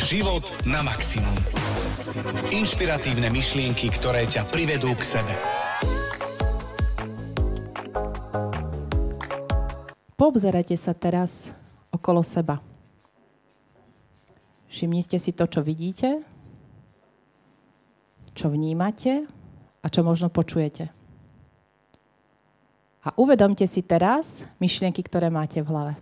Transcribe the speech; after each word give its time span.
Život 0.00 0.64
na 0.64 0.80
maximum. 0.80 1.36
Inšpiratívne 2.48 3.28
myšlienky, 3.28 3.92
ktoré 3.92 4.24
ťa 4.24 4.48
privedú 4.48 4.96
k 4.96 5.04
sebe. 5.04 5.36
Poobzerajte 10.16 10.72
sa 10.80 10.96
teraz 10.96 11.52
okolo 11.92 12.24
seba. 12.24 12.64
Všimnite 14.72 15.20
si 15.20 15.36
to, 15.36 15.44
čo 15.44 15.60
vidíte, 15.60 16.24
čo 18.32 18.48
vnímate 18.48 19.28
a 19.84 19.86
čo 19.92 20.00
možno 20.00 20.32
počujete. 20.32 20.88
A 23.04 23.12
uvedomte 23.20 23.68
si 23.68 23.84
teraz 23.84 24.48
myšlienky, 24.64 25.04
ktoré 25.04 25.28
máte 25.28 25.60
v 25.60 25.68
hlave. 25.68 25.94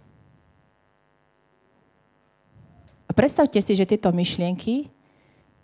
A 3.08 3.08
predstavte 3.19 3.59
si, 3.59 3.75
že 3.75 3.83
tieto 3.83 4.15
myšlienky 4.15 4.87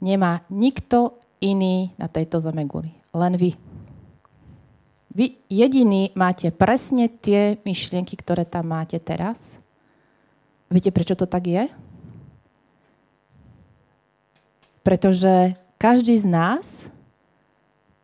nemá 0.02 0.42
nikto 0.50 1.14
iný 1.38 1.94
na 1.94 2.10
tejto 2.10 2.42
zeme 2.42 2.66
guli. 2.66 2.90
Len 3.14 3.38
vy. 3.38 3.54
Vy 5.14 5.38
jediní 5.46 6.10
máte 6.18 6.50
presne 6.50 7.06
tie 7.06 7.62
myšlienky, 7.62 8.18
ktoré 8.18 8.42
tam 8.42 8.74
máte 8.74 8.98
teraz. 8.98 9.62
Viete, 10.66 10.90
prečo 10.90 11.14
to 11.14 11.30
tak 11.30 11.46
je? 11.46 11.70
Pretože 14.82 15.54
každý 15.78 16.18
z 16.18 16.26
nás 16.26 16.90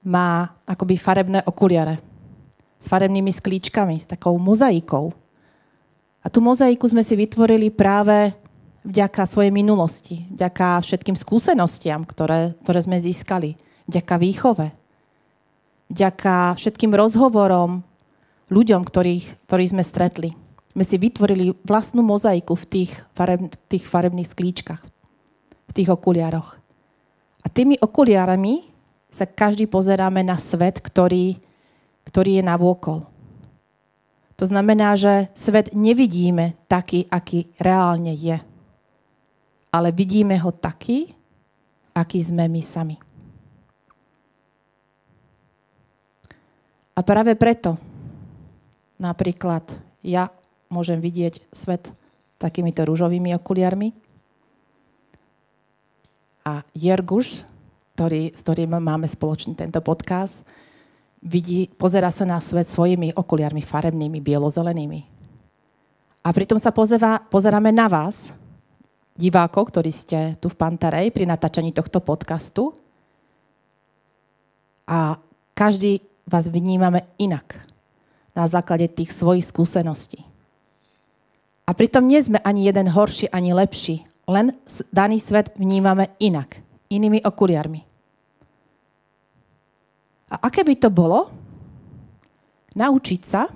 má 0.07 0.55
akoby 0.63 0.95
farebné 0.95 1.43
okuliare 1.43 1.99
s 2.79 2.87
farebnými 2.87 3.35
sklíčkami, 3.35 3.99
s 3.99 4.07
takou 4.07 4.39
mozaikou. 4.39 5.13
A 6.23 6.31
tú 6.31 6.39
mozaiku 6.41 6.87
sme 6.87 7.05
si 7.05 7.19
vytvorili 7.19 7.69
práve 7.69 8.33
vďaka 8.85 9.29
svojej 9.29 9.53
minulosti, 9.53 10.25
vďaka 10.33 10.81
všetkým 10.81 11.17
skúsenostiam, 11.17 12.05
ktoré, 12.09 12.57
ktoré 12.65 12.81
sme 12.81 12.97
získali, 12.97 13.61
vďaka 13.89 14.15
výchove, 14.17 14.67
vďaka 15.93 16.57
všetkým 16.57 16.93
rozhovorom, 16.95 17.85
ľuďom, 18.51 18.83
ktorých, 18.83 19.47
ktorých 19.47 19.73
sme 19.73 19.85
stretli. 19.87 20.31
Sme 20.71 20.85
si 20.87 20.97
vytvorili 20.99 21.55
vlastnú 21.67 22.03
mozaiku 22.03 22.55
v 22.55 22.67
tých, 22.67 22.93
fareb, 23.15 23.51
tých 23.67 23.87
farebných 23.87 24.31
sklíčkach, 24.31 24.83
v 25.67 25.73
tých 25.75 25.89
okuliároch. 25.91 26.59
A 27.43 27.47
tými 27.51 27.79
okuliárami 27.81 28.71
sa 29.11 29.27
každý 29.27 29.67
pozeráme 29.67 30.23
na 30.23 30.39
svet, 30.39 30.79
ktorý, 30.79 31.43
ktorý 32.07 32.39
je 32.39 32.45
navôkol. 32.47 32.99
To 34.39 34.45
znamená, 34.47 34.95
že 34.95 35.29
svet 35.35 35.75
nevidíme 35.75 36.57
taký, 36.71 37.05
aký 37.11 37.51
reálne 37.59 38.15
je. 38.15 38.41
Ale 39.71 39.95
vidíme 39.95 40.35
ho 40.39 40.51
taký, 40.51 41.15
aký 41.95 42.19
sme 42.23 42.51
my 42.51 42.63
sami. 42.63 42.97
A 46.95 47.01
práve 47.07 47.33
preto 47.39 47.79
napríklad 49.01 49.65
ja 50.05 50.29
môžem 50.69 51.01
vidieť 51.01 51.41
svet 51.55 51.89
takýmito 52.37 52.83
rúžovými 52.85 53.33
okuliarmi 53.39 53.95
a 56.45 56.67
Jerguš 56.75 57.47
ktorý, 58.01 58.33
s 58.33 58.41
ktorým 58.41 58.81
máme 58.81 59.05
spoločný 59.05 59.53
tento 59.53 59.77
podcast, 59.85 60.41
vidí, 61.21 61.69
pozera 61.69 62.09
sa 62.09 62.25
na 62.25 62.41
svet 62.41 62.65
svojimi 62.65 63.13
okuliarmi 63.13 63.61
farebnými, 63.61 64.25
bielozelenými. 64.25 65.05
A 66.25 66.33
pritom 66.33 66.57
sa 66.57 66.73
pozera, 66.73 67.21
pozeráme 67.29 67.69
na 67.69 67.93
vás, 67.93 68.33
divákov, 69.21 69.69
ktorí 69.69 69.93
ste 69.93 70.41
tu 70.41 70.49
v 70.49 70.57
Pantarej 70.57 71.13
pri 71.13 71.29
natáčaní 71.29 71.77
tohto 71.77 72.01
podcastu. 72.01 72.73
A 74.89 75.21
každý 75.53 76.01
vás 76.25 76.49
vnímame 76.49 77.05
inak 77.21 77.61
na 78.33 78.49
základe 78.49 78.89
tých 78.89 79.13
svojich 79.13 79.45
skúseností. 79.45 80.25
A 81.69 81.77
pritom 81.77 82.09
nie 82.09 82.19
sme 82.19 82.41
ani 82.41 82.67
jeden 82.67 82.89
horší, 82.91 83.29
ani 83.31 83.53
lepší. 83.53 84.03
Len 84.27 84.57
daný 84.91 85.21
svet 85.21 85.55
vnímame 85.55 86.11
inak, 86.19 86.59
inými 86.91 87.23
okuliarmi. 87.23 87.87
A 90.31 90.47
aké 90.47 90.63
by 90.63 90.75
to 90.79 90.91
bolo? 90.91 91.31
Naučiť 92.75 93.23
sa 93.27 93.51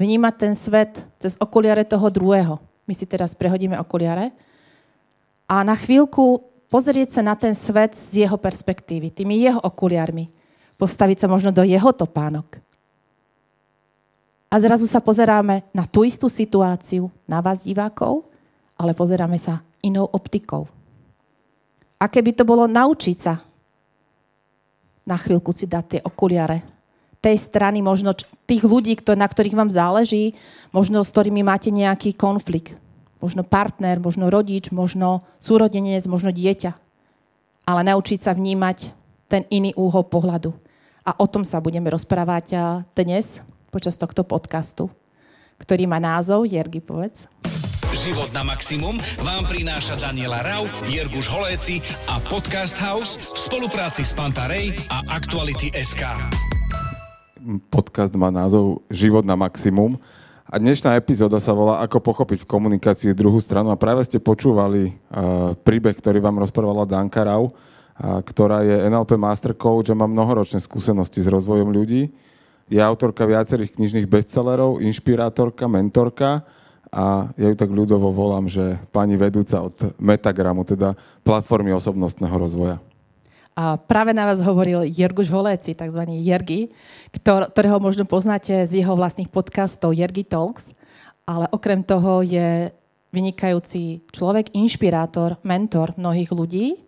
vnímať 0.00 0.34
ten 0.36 0.52
svet 0.56 1.04
cez 1.20 1.36
okuliare 1.40 1.84
toho 1.84 2.08
druhého. 2.08 2.60
My 2.88 2.94
si 2.96 3.04
teraz 3.04 3.36
prehodíme 3.36 3.76
okuliare. 3.76 4.32
A 5.46 5.62
na 5.62 5.78
chvíľku 5.78 6.42
pozrieť 6.66 7.18
sa 7.18 7.22
na 7.22 7.38
ten 7.38 7.54
svet 7.54 7.94
z 7.94 8.26
jeho 8.26 8.34
perspektívy, 8.34 9.14
tými 9.14 9.38
jeho 9.38 9.62
okuliarmi. 9.62 10.28
Postaviť 10.76 11.24
sa 11.24 11.28
možno 11.30 11.54
do 11.54 11.62
jeho 11.62 11.90
topánok. 11.94 12.58
A 14.50 14.54
zrazu 14.62 14.86
sa 14.86 15.02
pozeráme 15.02 15.66
na 15.74 15.86
tú 15.86 16.06
istú 16.06 16.30
situáciu, 16.30 17.10
na 17.26 17.42
vás 17.42 17.62
divákov, 17.66 18.26
ale 18.76 18.92
pozeráme 18.92 19.38
sa 19.40 19.62
inou 19.82 20.06
optikou. 20.10 20.68
Aké 21.96 22.20
by 22.20 22.32
to 22.36 22.44
bolo 22.44 22.68
naučiť 22.68 23.18
sa 23.18 23.40
na 25.06 25.14
chvíľku 25.14 25.54
si 25.54 25.70
dať 25.70 25.84
tie 25.86 26.00
okuliare. 26.02 26.66
Tej 27.22 27.38
strany 27.38 27.78
možno 27.78 28.12
tých 28.44 28.66
ľudí, 28.66 28.98
na 29.14 29.24
ktorých 29.24 29.54
vám 29.54 29.70
záleží, 29.70 30.34
možno 30.74 31.06
s 31.06 31.14
ktorými 31.14 31.46
máte 31.46 31.70
nejaký 31.70 32.12
konflikt. 32.12 32.74
Možno 33.18 33.42
partner, 33.42 33.96
možno 33.96 34.28
rodič, 34.28 34.68
možno 34.68 35.24
súrodenec, 35.40 36.04
možno 36.04 36.30
dieťa. 36.30 36.76
Ale 37.66 37.80
naučiť 37.82 38.22
sa 38.22 38.36
vnímať 38.36 38.92
ten 39.26 39.42
iný 39.50 39.74
úhol 39.74 40.06
pohľadu. 40.06 40.54
A 41.06 41.14
o 41.18 41.26
tom 41.26 41.46
sa 41.46 41.62
budeme 41.62 41.90
rozprávať 41.90 42.54
dnes 42.94 43.42
počas 43.70 43.94
tohto 43.94 44.26
podcastu, 44.26 44.90
ktorý 45.58 45.86
má 45.86 46.02
názov, 46.02 46.46
Jergy, 46.46 46.82
povedz. 46.82 47.30
Život 47.96 48.28
na 48.36 48.44
maximum 48.44 49.00
vám 49.24 49.48
prináša 49.48 49.96
Daniela 49.96 50.44
Rau, 50.44 50.68
Jirguš 50.84 51.32
Holéci 51.32 51.80
a 52.10 52.20
Podcast 52.20 52.76
House 52.76 53.16
v 53.16 53.38
spolupráci 53.40 54.04
s 54.04 54.12
Pantarej 54.12 54.76
a 54.92 55.00
Aktuality 55.16 55.72
SK. 55.72 56.04
Podcast 57.72 58.12
má 58.18 58.28
názov 58.28 58.84
Život 58.92 59.24
na 59.24 59.38
maximum. 59.38 59.96
A 60.46 60.62
dnešná 60.62 60.94
epizóda 60.94 61.42
sa 61.42 61.50
volá 61.50 61.82
Ako 61.82 61.98
pochopiť 61.98 62.46
v 62.46 62.50
komunikácii 62.50 63.18
druhú 63.18 63.42
stranu. 63.42 63.74
A 63.74 63.80
práve 63.80 64.06
ste 64.06 64.22
počúvali 64.22 64.94
uh, 64.94 65.58
príbeh, 65.66 65.98
ktorý 65.98 66.22
vám 66.22 66.38
rozprávala 66.38 66.86
Danka 66.86 67.26
Rau, 67.26 67.50
uh, 67.50 68.22
ktorá 68.22 68.62
je 68.62 68.86
NLP 68.86 69.18
Master 69.18 69.58
Coach 69.58 69.90
a 69.90 69.98
má 69.98 70.06
mnohoročné 70.06 70.62
skúsenosti 70.62 71.18
s 71.18 71.26
rozvojom 71.26 71.74
ľudí. 71.74 72.14
Je 72.70 72.78
autorka 72.78 73.26
viacerých 73.26 73.74
knižných 73.74 74.06
bestsellerov, 74.06 74.78
inšpirátorka, 74.86 75.66
mentorka 75.66 76.46
a 76.94 77.34
ja 77.34 77.50
ju 77.50 77.56
tak 77.58 77.74
ľudovo 77.74 78.14
volám, 78.14 78.46
že 78.46 78.78
pani 78.94 79.18
vedúca 79.18 79.66
od 79.66 79.74
Metagramu, 79.98 80.62
teda 80.62 80.94
platformy 81.26 81.74
osobnostného 81.74 82.36
rozvoja. 82.38 82.78
A 83.56 83.80
práve 83.80 84.12
na 84.12 84.28
vás 84.28 84.44
hovoril 84.44 84.84
Jerguš 84.84 85.32
Holéci, 85.32 85.72
tzv. 85.72 86.04
Jergy, 86.04 86.68
ktorého 87.16 87.80
možno 87.80 88.04
poznáte 88.04 88.52
z 88.68 88.84
jeho 88.84 88.92
vlastných 88.92 89.32
podcastov 89.32 89.96
Jergy 89.96 90.28
Talks, 90.28 90.76
ale 91.24 91.48
okrem 91.48 91.80
toho 91.80 92.20
je 92.20 92.68
vynikajúci 93.16 94.04
človek, 94.12 94.52
inšpirátor, 94.52 95.40
mentor 95.40 95.96
mnohých 95.96 96.36
ľudí 96.36 96.84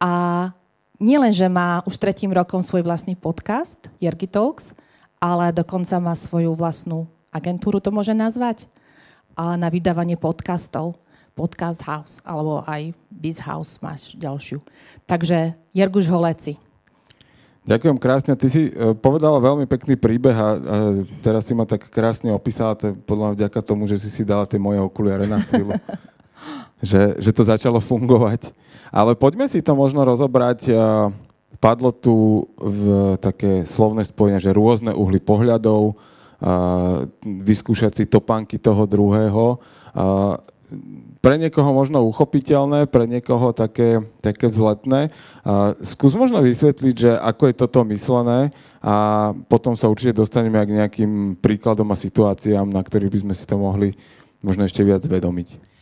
a 0.00 0.48
nielen, 0.96 1.36
že 1.36 1.52
má 1.52 1.84
už 1.84 2.00
tretím 2.00 2.32
rokom 2.32 2.64
svoj 2.64 2.88
vlastný 2.88 3.12
podcast 3.12 3.76
Jergy 4.00 4.32
Talks, 4.32 4.72
ale 5.20 5.52
dokonca 5.52 6.00
má 6.00 6.16
svoju 6.16 6.56
vlastnú 6.56 7.04
agentúru, 7.28 7.84
to 7.84 7.92
môže 7.92 8.16
nazvať, 8.16 8.64
a 9.36 9.60
na 9.60 9.68
vydávanie 9.68 10.16
podcastov. 10.16 10.96
Podcast 11.42 11.82
House, 11.82 12.14
alebo 12.22 12.62
aj 12.62 12.94
Biz 13.10 13.42
House 13.42 13.82
máš 13.82 14.14
ďalšiu. 14.14 14.62
Takže 15.10 15.58
Jerguš 15.74 16.06
Holeci. 16.06 16.54
Ďakujem 17.66 17.98
krásne. 17.98 18.38
Ty 18.38 18.46
si 18.46 18.70
e, 18.70 18.94
povedala 18.94 19.42
veľmi 19.42 19.66
pekný 19.66 19.98
príbeh 19.98 20.38
a, 20.38 20.48
teraz 21.18 21.50
si 21.50 21.54
ma 21.58 21.66
tak 21.66 21.90
krásne 21.90 22.30
opísala, 22.30 22.78
to 22.78 22.94
podľa 23.02 23.34
mňa 23.34 23.38
vďaka 23.42 23.60
tomu, 23.66 23.90
že 23.90 23.98
si 23.98 24.06
si 24.06 24.22
dala 24.22 24.46
tie 24.46 24.62
moje 24.62 24.78
okuliare 24.78 25.26
na 25.26 25.42
chvíľu. 25.42 25.74
že, 26.90 27.18
že 27.18 27.34
to 27.34 27.42
začalo 27.42 27.82
fungovať. 27.82 28.54
Ale 28.94 29.18
poďme 29.18 29.50
si 29.50 29.58
to 29.66 29.74
možno 29.74 30.06
rozobrať. 30.06 30.70
E, 30.70 30.74
padlo 31.58 31.90
tu 31.90 32.46
v 32.54 33.14
také 33.18 33.66
slovné 33.66 34.06
spojenie, 34.06 34.38
že 34.38 34.54
rôzne 34.54 34.94
uhly 34.94 35.18
pohľadov, 35.18 35.98
vyskúšať 37.22 38.02
si 38.02 38.04
topánky 38.10 38.58
toho 38.58 38.82
druhého. 38.86 39.62
Pre 41.22 41.34
niekoho 41.38 41.70
možno 41.70 42.02
uchopiteľné, 42.08 42.90
pre 42.90 43.06
niekoho 43.06 43.54
také, 43.54 44.02
také 44.24 44.50
vzletné. 44.50 45.14
Skús 45.84 46.18
možno 46.18 46.42
vysvetliť, 46.42 46.94
že 46.94 47.12
ako 47.14 47.42
je 47.46 47.54
toto 47.54 47.86
myslené 47.86 48.50
a 48.82 49.30
potom 49.46 49.78
sa 49.78 49.86
určite 49.86 50.18
dostaneme 50.18 50.58
aj 50.58 50.66
k 50.66 50.76
nejakým 50.82 51.12
príkladom 51.38 51.86
a 51.92 51.96
situáciám, 51.96 52.66
na 52.66 52.82
ktorých 52.82 53.12
by 53.12 53.18
sme 53.22 53.34
si 53.38 53.44
to 53.46 53.54
mohli 53.54 53.94
možno 54.42 54.66
ešte 54.66 54.82
viac 54.82 55.06
zvedomiť. 55.06 55.72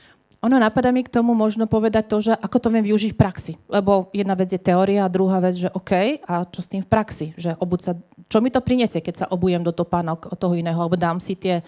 ono 0.41 0.57
napadá 0.57 0.89
mi 0.89 1.05
k 1.05 1.13
tomu 1.13 1.37
možno 1.37 1.69
povedať 1.69 2.05
to, 2.09 2.17
že 2.25 2.33
ako 2.33 2.57
to 2.61 2.69
viem 2.73 2.85
využiť 2.85 3.13
v 3.13 3.21
praxi. 3.21 3.53
Lebo 3.69 4.09
jedna 4.17 4.33
vec 4.33 4.49
je 4.49 4.61
teória 4.61 5.05
a 5.05 5.13
druhá 5.13 5.37
vec, 5.37 5.53
že 5.57 5.69
OK, 5.69 6.25
a 6.25 6.49
čo 6.49 6.61
s 6.65 6.69
tým 6.69 6.81
v 6.81 6.89
praxi? 6.89 7.37
Že 7.37 7.61
sa, 7.81 7.93
čo 8.25 8.39
mi 8.41 8.49
to 8.49 8.65
prinesie, 8.65 9.05
keď 9.05 9.15
sa 9.25 9.27
obujem 9.29 9.61
do 9.61 9.73
topánok 9.73 10.33
od 10.33 10.39
toho 10.41 10.57
iného, 10.57 10.81
alebo 10.81 10.97
dám 10.97 11.21
si 11.21 11.37
tie 11.37 11.61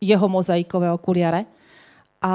jeho 0.00 0.26
mozaikové 0.28 0.88
okuliare. 0.88 1.44
A 2.24 2.34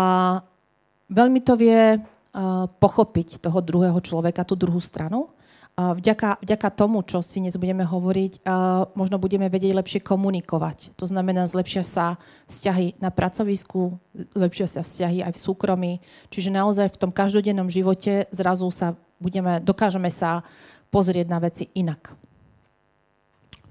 veľmi 1.12 1.40
to 1.44 1.54
vie 1.60 1.98
uh, 1.98 2.66
pochopiť 2.68 3.44
toho 3.44 3.60
druhého 3.60 4.00
človeka, 4.00 4.48
tú 4.48 4.56
druhú 4.56 4.80
stranu 4.80 5.34
vďaka, 5.74 6.38
vďaka 6.46 6.70
tomu, 6.70 7.02
čo 7.02 7.26
si 7.26 7.42
dnes 7.42 7.58
budeme 7.58 7.82
hovoriť, 7.82 8.46
možno 8.94 9.18
budeme 9.18 9.50
vedieť 9.50 9.74
lepšie 9.74 10.00
komunikovať. 10.06 10.94
To 11.02 11.10
znamená, 11.10 11.50
zlepšia 11.50 11.82
sa 11.82 12.22
vzťahy 12.46 13.02
na 13.02 13.10
pracovisku, 13.10 13.98
zlepšia 14.38 14.68
sa 14.70 14.82
vzťahy 14.86 15.26
aj 15.26 15.34
v 15.34 15.42
súkromí. 15.42 15.94
Čiže 16.30 16.54
naozaj 16.54 16.94
v 16.94 17.00
tom 17.02 17.10
každodennom 17.10 17.74
živote 17.74 18.30
zrazu 18.30 18.70
sa 18.70 18.94
budeme, 19.18 19.58
dokážeme 19.66 20.14
sa 20.14 20.46
pozrieť 20.94 21.26
na 21.26 21.42
veci 21.42 21.66
inak. 21.74 22.14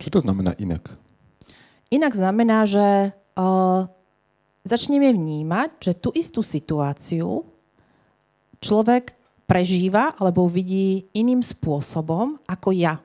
Čo 0.02 0.18
to 0.18 0.26
znamená 0.26 0.58
inak? 0.58 0.90
Inak 1.94 2.18
znamená, 2.18 2.66
že 2.66 3.14
uh, 3.38 3.86
začneme 4.62 5.10
vnímať, 5.10 5.70
že 5.78 5.92
tú 5.98 6.14
istú 6.14 6.40
situáciu 6.42 7.42
človek 8.62 9.18
prežíva 9.46 10.14
alebo 10.16 10.46
vidí 10.46 11.10
iným 11.12 11.42
spôsobom 11.42 12.38
ako 12.46 12.70
ja. 12.72 13.02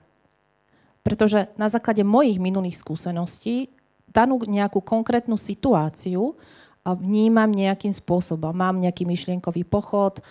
Pretože 1.01 1.49
na 1.57 1.65
základe 1.71 2.05
mojich 2.05 2.37
minulých 2.37 2.77
skúseností 2.83 3.73
danú 4.11 4.37
nejakú 4.43 4.83
konkrétnu 4.83 5.35
situáciu 5.39 6.37
vnímam 6.83 7.51
nejakým 7.51 7.91
spôsobom. 7.91 8.55
Mám 8.55 8.79
nejaký 8.79 9.03
myšlienkový 9.03 9.67
pochod, 9.67 10.23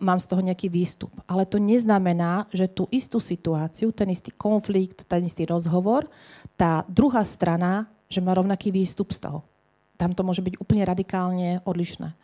mám 0.00 0.20
z 0.20 0.26
toho 0.28 0.40
nejaký 0.44 0.68
výstup. 0.68 1.12
Ale 1.24 1.48
to 1.48 1.56
neznamená, 1.56 2.48
že 2.52 2.68
tú 2.68 2.88
istú 2.92 3.20
situáciu, 3.20 3.92
ten 3.92 4.12
istý 4.12 4.32
konflikt, 4.32 5.04
ten 5.08 5.24
istý 5.24 5.48
rozhovor, 5.48 6.08
tá 6.56 6.84
druhá 6.88 7.24
strana, 7.24 7.88
že 8.08 8.20
má 8.20 8.36
rovnaký 8.36 8.68
výstup 8.72 9.12
z 9.12 9.28
toho. 9.28 9.44
Tam 10.02 10.18
to 10.18 10.26
môže 10.26 10.42
byť 10.42 10.58
úplne 10.58 10.82
radikálne 10.82 11.62
odlišné 11.62 12.18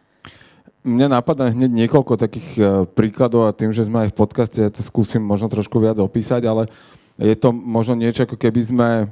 mňa 0.89 1.09
napadá 1.11 1.51
hneď 1.51 1.71
niekoľko 1.85 2.15
takých 2.17 2.49
e, 2.57 2.63
príkladov 2.89 3.51
a 3.51 3.57
tým, 3.57 3.75
že 3.75 3.85
sme 3.85 4.07
aj 4.07 4.15
v 4.15 4.19
podcaste, 4.19 4.59
ja 4.59 4.71
to 4.73 4.81
skúsim 4.81 5.21
možno 5.21 5.51
trošku 5.51 5.77
viac 5.83 6.01
opísať, 6.01 6.49
ale 6.49 6.71
je 7.19 7.35
to 7.37 7.51
možno 7.53 7.99
niečo, 7.99 8.25
ako 8.25 8.39
keby 8.41 8.61
sme 8.63 8.89
e, 9.05 9.07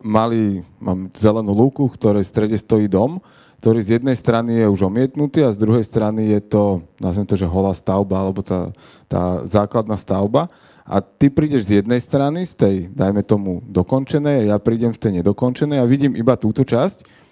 mali, 0.00 0.64
mám 0.80 1.12
zelenú 1.12 1.52
lúku, 1.52 1.90
v 1.90 1.96
ktorej 1.98 2.24
v 2.24 2.32
strede 2.32 2.56
stojí 2.56 2.86
dom, 2.86 3.20
ktorý 3.60 3.80
z 3.80 4.00
jednej 4.00 4.16
strany 4.16 4.60
je 4.60 4.66
už 4.68 4.86
omietnutý 4.86 5.44
a 5.44 5.52
z 5.52 5.60
druhej 5.60 5.84
strany 5.84 6.36
je 6.36 6.40
to, 6.46 6.84
nazviem 7.00 7.28
to, 7.28 7.36
že 7.36 7.48
holá 7.48 7.72
stavba, 7.72 8.20
alebo 8.20 8.44
tá, 8.44 8.70
tá 9.08 9.40
základná 9.48 9.96
stavba. 9.96 10.52
A 10.84 11.00
ty 11.00 11.32
prídeš 11.32 11.72
z 11.72 11.80
jednej 11.80 11.96
strany, 11.96 12.44
z 12.44 12.52
tej, 12.60 12.76
dajme 12.92 13.24
tomu, 13.24 13.64
dokončenej, 13.64 14.44
a 14.44 14.48
ja 14.52 14.56
prídem 14.60 14.92
z 14.92 15.00
tej 15.00 15.12
nedokončenej 15.24 15.80
a 15.80 15.88
vidím 15.88 16.12
iba 16.12 16.36
túto 16.36 16.60
časť 16.60 17.23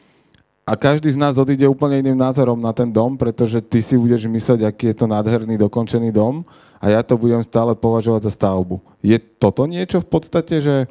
a 0.62 0.79
každý 0.79 1.11
z 1.11 1.19
nás 1.19 1.35
odíde 1.35 1.67
úplne 1.67 1.99
iným 1.99 2.14
názorom 2.14 2.55
na 2.55 2.70
ten 2.70 2.87
dom, 2.87 3.19
pretože 3.19 3.59
ty 3.59 3.82
si 3.82 3.99
budeš 3.99 4.31
mysleť, 4.31 4.62
aký 4.62 4.94
je 4.94 4.97
to 5.03 5.06
nádherný, 5.11 5.59
dokončený 5.59 6.14
dom 6.14 6.47
a 6.79 6.94
ja 6.94 7.03
to 7.03 7.19
budem 7.19 7.43
stále 7.43 7.75
považovať 7.75 8.31
za 8.31 8.32
stavbu. 8.38 8.79
Je 9.03 9.19
toto 9.19 9.67
niečo 9.67 9.99
v 9.99 10.09
podstate, 10.09 10.62
že 10.62 10.87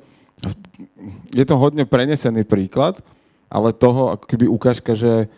je 1.32 1.46
to 1.48 1.56
hodne 1.56 1.88
prenesený 1.88 2.44
príklad, 2.44 3.00
ale 3.48 3.72
toho 3.72 4.20
keby 4.20 4.52
ukážka, 4.52 4.92
že 4.92 5.32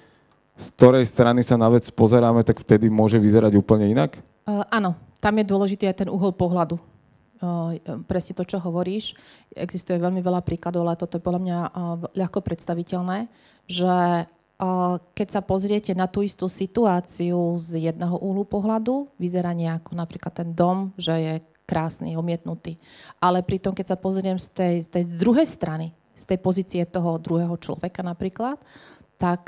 z 0.58 0.66
ktorej 0.78 1.06
strany 1.10 1.42
sa 1.42 1.58
na 1.58 1.70
vec 1.70 1.86
pozeráme, 1.90 2.46
tak 2.46 2.62
vtedy 2.62 2.90
môže 2.90 3.18
vyzerať 3.18 3.58
úplne 3.58 3.90
inak? 3.90 4.22
Uh, 4.46 4.62
áno, 4.70 4.94
tam 5.18 5.34
je 5.38 5.46
dôležitý 5.50 5.90
aj 5.90 6.06
ten 6.06 6.10
uhol 6.10 6.34
pohľadu. 6.34 6.78
Presne 8.08 8.34
to, 8.40 8.48
čo 8.48 8.64
hovoríš. 8.64 9.20
Existuje 9.52 10.00
veľmi 10.00 10.24
veľa 10.24 10.40
príkladov, 10.48 10.88
ale 10.88 10.96
toto 10.96 11.20
je 11.20 11.26
podľa 11.26 11.42
mňa 11.44 11.58
ľahko 12.16 12.40
predstaviteľné 12.40 13.28
že 13.68 14.28
keď 15.16 15.28
sa 15.28 15.42
pozriete 15.44 15.92
na 15.92 16.08
tú 16.08 16.24
istú 16.24 16.48
situáciu 16.48 17.58
z 17.60 17.92
jedného 17.92 18.16
úhlu 18.16 18.48
pohľadu, 18.48 19.12
vyzerá 19.20 19.52
nejako 19.52 19.98
napríklad 19.98 20.32
ten 20.32 20.50
dom, 20.56 20.96
že 20.96 21.14
je 21.20 21.34
krásny, 21.68 22.16
omietnutý. 22.16 22.80
Ale 23.20 23.44
pritom, 23.44 23.76
keď 23.76 23.96
sa 23.96 23.98
pozriem 24.00 24.40
z 24.40 24.48
tej, 24.52 24.76
z 24.88 24.88
tej 24.88 25.04
druhej 25.20 25.48
strany, 25.48 25.92
z 26.16 26.24
tej 26.24 26.40
pozície 26.40 26.84
toho 26.88 27.20
druhého 27.20 27.56
človeka 27.60 28.06
napríklad, 28.06 28.62
tak 29.20 29.48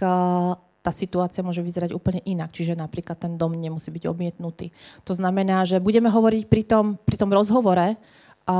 tá 0.85 0.93
situácia 0.93 1.41
môže 1.41 1.65
vyzerať 1.65 1.97
úplne 1.97 2.21
inak. 2.29 2.53
Čiže 2.53 2.77
napríklad 2.77 3.17
ten 3.17 3.33
dom 3.33 3.57
nemusí 3.57 3.89
byť 3.89 4.05
omietnutý. 4.05 4.69
To 5.09 5.17
znamená, 5.17 5.65
že 5.65 5.81
budeme 5.81 6.13
hovoriť 6.13 6.45
pri 6.45 6.61
tom, 6.61 6.85
pri 7.01 7.17
tom 7.17 7.33
rozhovore, 7.33 7.97
a 8.45 8.55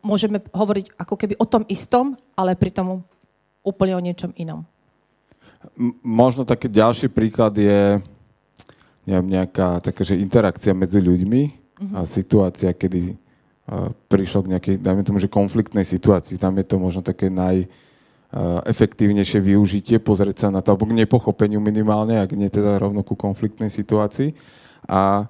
môžeme 0.00 0.40
hovoriť 0.40 0.96
ako 0.96 1.14
keby 1.20 1.34
o 1.36 1.44
tom 1.44 1.68
istom, 1.68 2.16
ale 2.32 2.56
pri 2.56 2.72
tom 2.72 3.04
úplne 3.60 3.92
o 3.92 4.00
niečom 4.00 4.32
inom 4.40 4.64
možno 6.02 6.46
taký 6.46 6.70
ďalší 6.70 7.08
príklad 7.10 7.50
je 7.58 7.98
neviem, 9.08 9.40
nejaká 9.40 9.80
taká, 9.80 10.04
že 10.04 10.20
interakcia 10.20 10.76
medzi 10.76 11.00
ľuďmi 11.00 11.42
uh-huh. 11.48 11.96
a 11.96 12.00
situácia, 12.04 12.76
kedy 12.76 13.16
uh, 13.16 13.88
prišlo 14.06 14.44
k 14.44 14.50
nejakej, 14.52 14.74
dajme 14.84 15.02
tomu, 15.02 15.18
že 15.18 15.32
konfliktnej 15.32 15.84
situácii. 15.84 16.36
Tam 16.36 16.52
je 16.60 16.64
to 16.68 16.76
možno 16.76 17.00
také 17.00 17.32
najefektívnejšie 17.32 17.72
uh, 17.72 17.86
využitie, 19.40 19.96
pozrieť 19.96 20.46
sa 20.46 20.48
na 20.52 20.60
to, 20.60 20.76
alebo 20.76 20.84
k 20.84 20.98
nepochopeniu 21.00 21.64
minimálne, 21.64 22.20
ak 22.20 22.36
nie 22.36 22.52
teda 22.52 22.76
rovno 22.76 23.00
ku 23.00 23.16
konfliktnej 23.16 23.72
situácii. 23.72 24.36
A 24.84 25.24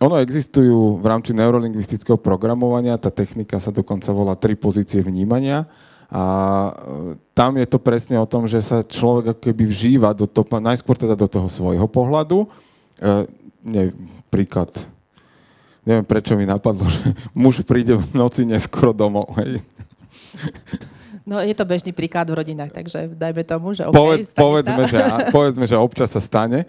ono 0.00 0.16
existujú 0.16 1.02
v 1.02 1.04
rámci 1.04 1.36
neurolingvistického 1.36 2.16
programovania, 2.16 3.02
tá 3.02 3.12
technika 3.12 3.58
sa 3.60 3.74
dokonca 3.74 4.08
volá 4.14 4.38
tri 4.38 4.56
pozície 4.56 5.02
vnímania 5.04 5.68
a 6.10 6.24
e, 6.24 6.72
tam 7.36 7.54
je 7.60 7.66
to 7.68 7.78
presne 7.78 8.16
o 8.16 8.26
tom, 8.26 8.48
že 8.48 8.64
sa 8.64 8.82
človek 8.82 9.36
ako 9.36 9.40
keby 9.44 9.62
vžíva 9.68 10.10
do 10.16 10.26
toho, 10.26 10.46
najskôr 10.58 10.98
teda 10.98 11.14
do 11.14 11.28
toho 11.30 11.46
svojho 11.46 11.86
pohľadu. 11.86 12.48
E, 12.98 13.28
nie, 13.62 13.94
príklad. 14.32 14.72
Neviem, 15.86 16.02
prečo 16.08 16.32
mi 16.34 16.48
napadlo, 16.48 16.88
že 16.96 17.14
muž 17.30 17.62
príde 17.62 17.94
v 17.94 18.06
noci 18.16 18.42
neskoro 18.48 18.96
domov. 18.96 19.36
Hej. 19.38 19.60
No 21.30 21.38
je 21.38 21.54
to 21.54 21.62
bežný 21.62 21.94
príklad 21.94 22.26
v 22.26 22.42
rodinách, 22.42 22.74
takže 22.74 23.14
dajme 23.14 23.46
tomu, 23.46 23.70
že 23.70 23.86
okay, 23.86 23.94
Poved, 23.94 24.26
povedzme, 24.34 24.82
sa. 24.82 24.90
že, 24.90 24.98
povedzme, 25.36 25.64
že 25.70 25.76
občas 25.78 26.10
sa 26.10 26.18
stane 26.18 26.66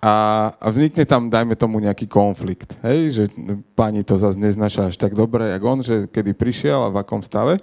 a, 0.00 0.48
a 0.56 0.66
vznikne 0.72 1.04
tam, 1.04 1.28
dajme 1.28 1.52
tomu, 1.52 1.76
nejaký 1.84 2.08
konflikt. 2.08 2.72
Hej, 2.80 3.00
že 3.12 3.22
pani 3.76 4.00
to 4.00 4.16
zase 4.16 4.40
neznaša 4.40 4.88
až 4.88 4.96
tak 4.96 5.12
dobre, 5.12 5.52
jak 5.52 5.60
on, 5.60 5.84
že 5.84 6.08
kedy 6.08 6.32
prišiel 6.32 6.88
a 6.88 6.92
v 6.92 6.96
akom 7.04 7.20
stave. 7.20 7.60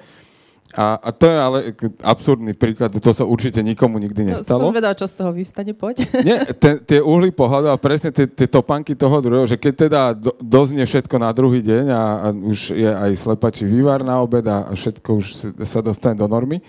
A, 0.76 1.00
a 1.00 1.10
to 1.16 1.32
je 1.32 1.38
ale 1.40 1.58
absurdný 2.04 2.52
príklad, 2.52 2.92
to 2.92 3.12
sa 3.16 3.24
určite 3.24 3.64
nikomu 3.64 4.04
nikdy 4.04 4.36
nestalo. 4.36 4.68
No, 4.68 4.70
som 4.70 4.76
zvedal, 4.76 4.94
čo 5.00 5.08
z 5.08 5.14
toho 5.16 5.32
vystane, 5.32 5.72
poď. 5.72 6.04
Nie, 6.28 6.44
te, 6.52 6.84
tie 6.84 7.00
uhly 7.00 7.32
pohľadu 7.32 7.72
a 7.72 7.80
presne 7.80 8.12
tie, 8.12 8.28
tie 8.28 8.52
topanky 8.52 8.92
toho 8.92 9.24
druhého, 9.24 9.48
že 9.48 9.56
keď 9.56 9.74
teda 9.88 10.02
do, 10.12 10.32
doznie 10.44 10.84
všetko 10.84 11.16
na 11.24 11.32
druhý 11.32 11.64
deň 11.64 11.86
a, 11.88 12.04
a 12.04 12.28
už 12.36 12.76
je 12.76 12.92
aj 12.92 13.12
slepačí 13.16 13.64
vývar 13.64 14.04
na 14.04 14.20
obed 14.20 14.44
a 14.44 14.68
všetko 14.76 15.10
už 15.24 15.26
sa 15.64 15.80
dostane 15.80 16.20
do 16.20 16.28
normy, 16.28 16.60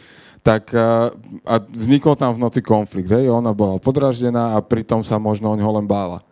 tak 0.46 0.70
a, 0.72 1.10
a 1.42 1.54
vznikol 1.58 2.14
tam 2.14 2.38
v 2.38 2.42
noci 2.46 2.62
konflikt. 2.62 3.10
Hej? 3.10 3.28
Ona 3.34 3.50
bola 3.50 3.82
podraždená 3.82 4.54
a 4.54 4.62
pritom 4.62 5.02
sa 5.02 5.18
možno 5.18 5.50
o 5.50 5.58
ňoho 5.58 5.82
len 5.82 5.86
bála. 5.90 6.22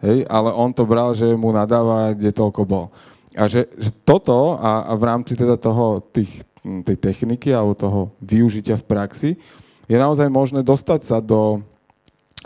Hej? 0.00 0.24
Ale 0.30 0.54
on 0.54 0.70
to 0.70 0.86
bral, 0.86 1.10
že 1.12 1.26
mu 1.34 1.50
nadáva, 1.50 2.14
kde 2.14 2.30
toľko 2.30 2.62
bol. 2.62 2.86
A 3.36 3.50
že, 3.50 3.68
že 3.76 3.92
toto 4.06 4.56
a, 4.56 4.88
a 4.88 4.92
v 4.96 5.04
rámci 5.04 5.36
teda 5.36 5.60
toho, 5.60 6.00
tých, 6.14 6.40
tej 6.84 6.96
techniky 6.98 7.54
alebo 7.54 7.78
toho 7.78 8.00
využitia 8.22 8.78
v 8.78 8.86
praxi, 8.86 9.30
je 9.86 9.96
naozaj 9.96 10.26
možné 10.26 10.66
dostať 10.66 11.00
sa 11.06 11.18
do 11.22 11.62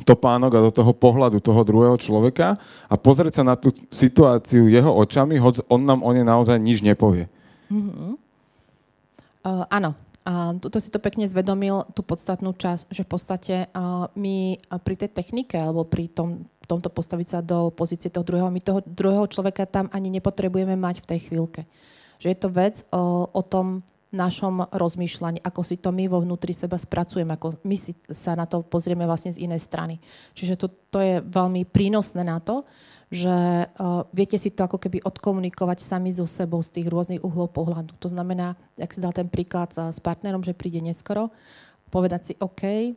topánok 0.04 0.52
a 0.56 0.64
do 0.68 0.72
toho 0.72 0.92
pohľadu 0.96 1.42
toho 1.42 1.60
druhého 1.66 1.96
človeka 2.00 2.56
a 2.88 2.94
pozrieť 2.96 3.40
sa 3.40 3.44
na 3.44 3.54
tú 3.56 3.72
situáciu 3.92 4.70
jeho 4.70 4.88
očami, 4.88 5.36
hoď 5.36 5.66
on 5.68 5.84
nám 5.84 6.00
o 6.00 6.10
nej 6.14 6.24
naozaj 6.24 6.56
nič 6.56 6.80
nepovie. 6.80 7.28
Mm-hmm. 7.68 8.12
Uh, 9.40 9.64
áno, 9.72 9.96
a 10.20 10.52
tuto 10.60 10.76
si 10.78 10.92
to 10.92 11.00
pekne 11.00 11.24
zvedomil, 11.24 11.88
tú 11.96 12.04
podstatnú 12.04 12.52
časť, 12.52 12.92
že 12.92 13.02
v 13.04 13.10
podstate 13.10 13.54
uh, 13.72 14.06
my 14.12 14.60
pri 14.84 14.94
tej 15.00 15.10
technike 15.16 15.56
alebo 15.56 15.88
pri 15.88 16.12
tom, 16.12 16.44
tomto 16.68 16.92
postaviť 16.92 17.26
sa 17.26 17.38
do 17.40 17.72
pozície 17.72 18.12
toho 18.12 18.22
druhého, 18.22 18.52
my 18.52 18.60
toho 18.60 18.84
druhého 18.84 19.24
človeka 19.26 19.64
tam 19.64 19.88
ani 19.90 20.12
nepotrebujeme 20.12 20.76
mať 20.76 21.02
v 21.02 21.08
tej 21.08 21.18
chvíľke. 21.28 21.64
Že 22.20 22.26
je 22.30 22.38
to 22.38 22.48
vec 22.52 22.74
uh, 22.92 23.26
o 23.26 23.42
tom 23.42 23.80
našom 24.10 24.66
rozmýšľaní, 24.74 25.38
ako 25.46 25.62
si 25.62 25.78
to 25.78 25.94
my 25.94 26.10
vo 26.10 26.18
vnútri 26.18 26.50
seba 26.50 26.74
spracujeme, 26.74 27.30
ako 27.34 27.62
my 27.62 27.76
si 27.78 27.94
sa 28.10 28.34
na 28.34 28.42
to 28.42 28.66
pozrieme 28.66 29.06
vlastne 29.06 29.30
z 29.30 29.46
inej 29.46 29.62
strany. 29.62 30.02
Čiže 30.34 30.58
to, 30.58 30.66
to 30.90 30.98
je 30.98 31.14
veľmi 31.22 31.62
prínosné 31.70 32.26
na 32.26 32.42
to, 32.42 32.66
že 33.10 33.30
uh, 33.66 34.06
viete 34.14 34.38
si 34.38 34.54
to 34.54 34.66
ako 34.66 34.78
keby 34.78 35.02
odkomunikovať 35.02 35.82
sami 35.82 36.14
so 36.14 36.26
sebou 36.26 36.62
z 36.62 36.78
tých 36.78 36.86
rôznych 36.90 37.22
uhlov 37.22 37.50
pohľadu. 37.50 37.98
To 37.98 38.08
znamená, 38.10 38.54
ak 38.78 38.94
si 38.94 39.02
dal 39.02 39.14
ten 39.14 39.26
príklad 39.26 39.70
s 39.74 39.98
partnerom, 39.98 40.42
že 40.46 40.54
príde 40.54 40.78
neskoro, 40.82 41.30
povedať 41.90 42.20
si 42.22 42.34
OK, 42.38 42.94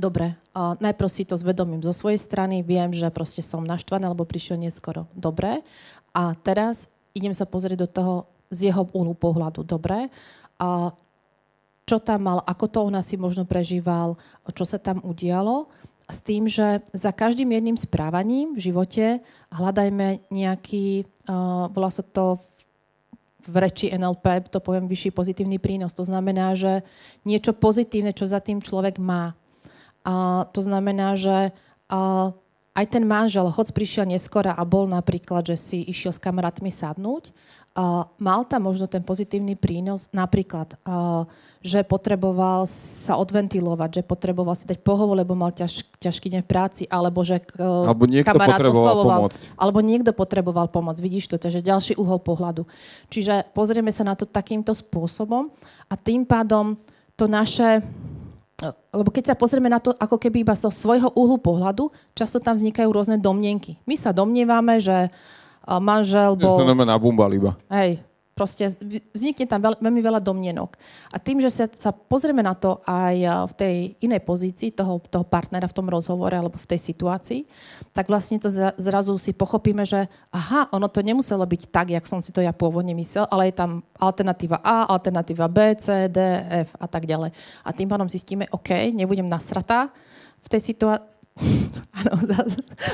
Dobre, 0.00 0.32
uh, 0.56 0.72
najprv 0.80 1.12
si 1.12 1.28
to 1.28 1.36
zvedomím 1.36 1.84
zo 1.84 1.92
svojej 1.92 2.16
strany, 2.16 2.64
viem, 2.64 2.88
že 2.88 3.04
proste 3.12 3.44
som 3.44 3.60
naštvaný, 3.60 4.08
alebo 4.08 4.24
prišiel 4.24 4.56
neskoro. 4.56 5.04
Dobre. 5.12 5.60
A 6.16 6.32
teraz 6.40 6.88
idem 7.12 7.36
sa 7.36 7.44
pozrieť 7.44 7.84
do 7.84 7.88
toho 7.92 8.14
z 8.50 8.70
jeho 8.70 8.82
úhlu 8.90 9.14
pohľadu. 9.14 9.62
Dobre. 9.62 10.10
A 10.60 10.92
čo 11.86 11.96
tam 11.98 12.26
mal, 12.26 12.38
ako 12.46 12.66
to 12.70 12.78
on 12.86 12.94
asi 12.94 13.18
možno 13.18 13.42
prežíval, 13.42 14.14
čo 14.54 14.62
sa 14.62 14.78
tam 14.78 15.02
udialo 15.02 15.66
s 16.10 16.18
tým, 16.22 16.50
že 16.50 16.82
za 16.90 17.14
každým 17.14 17.50
jedným 17.54 17.78
správaním 17.78 18.58
v 18.58 18.70
živote 18.70 19.06
hľadajme 19.54 20.26
nejaký, 20.28 21.06
uh, 21.30 21.70
volá 21.70 21.90
sa 21.90 22.02
to 22.02 22.42
v 23.46 23.54
reči 23.56 23.88
NLP, 23.88 24.52
to 24.52 24.60
poviem 24.60 24.84
vyšší 24.84 25.16
pozitívny 25.16 25.56
prínos. 25.56 25.96
To 25.96 26.04
znamená, 26.04 26.52
že 26.54 26.84
niečo 27.24 27.56
pozitívne, 27.56 28.12
čo 28.12 28.28
za 28.28 28.38
tým 28.38 28.60
človek 28.60 29.00
má. 29.00 29.32
A 30.04 30.44
to 30.52 30.60
znamená, 30.60 31.16
že 31.16 31.50
uh, 31.88 32.36
aj 32.76 32.86
ten 32.86 33.02
manžel, 33.02 33.50
hoď 33.50 33.74
prišiel 33.74 34.06
neskora 34.06 34.54
a 34.54 34.62
bol 34.62 34.86
napríklad, 34.86 35.42
že 35.42 35.56
si 35.58 35.78
išiel 35.88 36.14
s 36.14 36.22
kamarátmi 36.22 36.70
sadnúť, 36.70 37.32
mal 38.18 38.42
tam 38.50 38.66
možno 38.66 38.90
ten 38.90 39.00
pozitívny 39.00 39.54
prínos, 39.54 40.10
napríklad, 40.10 40.74
uh, 40.82 41.22
že 41.62 41.86
potreboval 41.86 42.66
sa 42.66 43.14
odventilovať, 43.14 44.00
že 44.00 44.02
potreboval 44.02 44.58
si 44.58 44.66
dať 44.66 44.82
pohovor, 44.82 45.14
lebo 45.14 45.38
mal 45.38 45.54
ťaž, 45.54 45.86
ťažký 46.02 46.34
deň 46.34 46.42
v 46.42 46.50
práci, 46.50 46.82
alebo 46.90 47.22
že 47.22 47.38
uh, 47.62 47.86
alebo 47.86 48.10
niekto 48.10 48.34
potreboval 48.34 48.84
oslovoval, 48.90 49.18
pomôcť. 49.22 49.42
Alebo 49.54 49.78
niekto 49.86 50.10
potreboval 50.10 50.66
pomoc. 50.66 50.98
Vidíš 50.98 51.30
to, 51.30 51.36
takže 51.38 51.62
ďalší 51.62 51.94
uhol 51.94 52.18
pohľadu. 52.18 52.66
Čiže 53.06 53.54
pozrieme 53.54 53.94
sa 53.94 54.02
na 54.02 54.18
to 54.18 54.26
takýmto 54.26 54.74
spôsobom 54.74 55.54
a 55.86 55.94
tým 55.94 56.26
pádom 56.26 56.74
to 57.14 57.30
naše 57.30 57.86
lebo 58.92 59.08
keď 59.08 59.32
sa 59.32 59.38
pozrieme 59.38 59.72
na 59.72 59.80
to 59.80 59.96
ako 59.96 60.20
keby 60.20 60.44
iba 60.44 60.52
zo 60.52 60.68
svojho 60.68 61.08
uhlu 61.16 61.40
pohľadu, 61.40 61.88
často 62.12 62.36
tam 62.44 62.60
vznikajú 62.60 62.92
rôzne 62.92 63.16
domnienky. 63.16 63.80
My 63.88 63.96
sa 63.96 64.12
domnievame, 64.12 64.76
že 64.76 65.08
manžel 65.78 66.34
bol... 66.34 66.58
Sa 66.58 66.66
na 66.66 66.98
bumbal 66.98 67.30
iba. 67.36 67.54
Hej, 67.70 68.02
proste 68.40 68.72
vznikne 69.12 69.44
tam 69.44 69.60
veľ, 69.60 69.84
veľmi 69.84 70.00
veľa 70.00 70.24
domnenok. 70.24 70.80
A 71.12 71.20
tým, 71.20 71.44
že 71.44 71.52
sa, 71.52 71.68
sa 71.68 71.92
pozrieme 71.92 72.40
na 72.40 72.56
to 72.56 72.80
aj 72.88 73.16
v 73.20 73.52
tej 73.52 73.74
inej 74.00 74.24
pozícii 74.24 74.72
toho, 74.72 74.96
toho 75.12 75.28
partnera 75.28 75.68
v 75.68 75.76
tom 75.76 75.92
rozhovore 75.92 76.32
alebo 76.32 76.56
v 76.56 76.64
tej 76.64 76.80
situácii, 76.80 77.44
tak 77.92 78.08
vlastne 78.08 78.40
to 78.40 78.48
zrazu 78.80 79.12
si 79.20 79.36
pochopíme, 79.36 79.84
že 79.84 80.08
aha, 80.32 80.72
ono 80.72 80.88
to 80.88 81.04
nemuselo 81.04 81.44
byť 81.44 81.62
tak, 81.68 81.92
jak 81.92 82.08
som 82.08 82.24
si 82.24 82.32
to 82.32 82.40
ja 82.40 82.56
pôvodne 82.56 82.96
myslel, 82.96 83.28
ale 83.28 83.52
je 83.52 83.60
tam 83.60 83.84
alternatíva 84.00 84.64
A, 84.64 84.88
alternatíva 84.88 85.44
B, 85.52 85.76
C, 85.76 86.08
D, 86.08 86.18
F 86.64 86.72
a 86.80 86.88
tak 86.88 87.04
ďalej. 87.04 87.36
A 87.60 87.68
tým 87.76 87.92
pádom 87.92 88.08
zistíme, 88.08 88.48
OK, 88.56 88.72
nebudem 88.96 89.28
nasratá 89.28 89.92
v 90.40 90.48
tej 90.48 90.72
situácii, 90.72 91.19
Áno, 92.00 92.16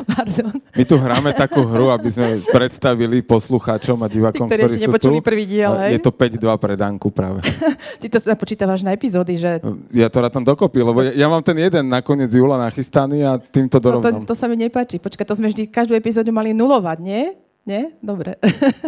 pardon. 0.07 0.52
My 0.75 0.85
tu 0.87 0.97
hráme 0.99 1.31
takú 1.35 1.62
hru, 1.62 1.90
aby 1.90 2.09
sme 2.11 2.38
predstavili 2.50 3.23
poslucháčom 3.23 3.99
a 4.02 4.07
divákom, 4.07 4.47
Tí, 4.47 4.57
ktorí, 4.59 4.76
ktorí 4.78 4.83
sú 4.83 4.90
tu. 4.99 5.11
prvý 5.23 5.45
diel, 5.47 5.73
hej? 5.78 5.99
Je 5.99 6.00
to 6.02 6.11
5-2 6.11 6.43
pre 6.59 6.75
Danku 6.75 7.09
práve. 7.11 7.43
Ty 8.00 8.07
to 8.07 8.19
počítavaš 8.38 8.83
na 8.83 8.95
epizódy, 8.95 9.38
že... 9.38 9.62
Ja 9.95 10.11
to 10.11 10.19
rátam 10.23 10.43
dokopy, 10.43 10.83
lebo 10.83 11.02
ja, 11.02 11.12
ja 11.14 11.26
mám 11.31 11.43
ten 11.43 11.59
jeden 11.59 11.87
nakoniec 11.90 12.31
júla 12.31 12.59
nachystaný 12.59 13.23
a 13.26 13.38
týmto 13.38 13.78
dorovnám. 13.78 14.23
No, 14.23 14.26
to, 14.26 14.33
to 14.33 14.38
sa 14.38 14.47
mi 14.50 14.59
nepáči. 14.59 14.99
Počkaj, 14.99 15.26
to 15.26 15.35
sme 15.38 15.50
vždy 15.50 15.71
každú 15.71 15.95
epizódu 15.95 16.31
mali 16.31 16.55
nulovať, 16.55 16.99
nie? 17.02 17.35
Nie? 17.66 17.99
Dobre. 17.99 18.38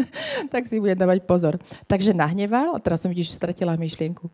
tak 0.54 0.70
si 0.70 0.78
budem 0.78 0.94
dávať 0.94 1.26
pozor. 1.26 1.58
Takže 1.90 2.14
nahneval, 2.14 2.78
a 2.78 2.82
teraz 2.82 3.02
som 3.02 3.10
vidíš, 3.10 3.34
stratila 3.34 3.74
myšlienku 3.74 4.30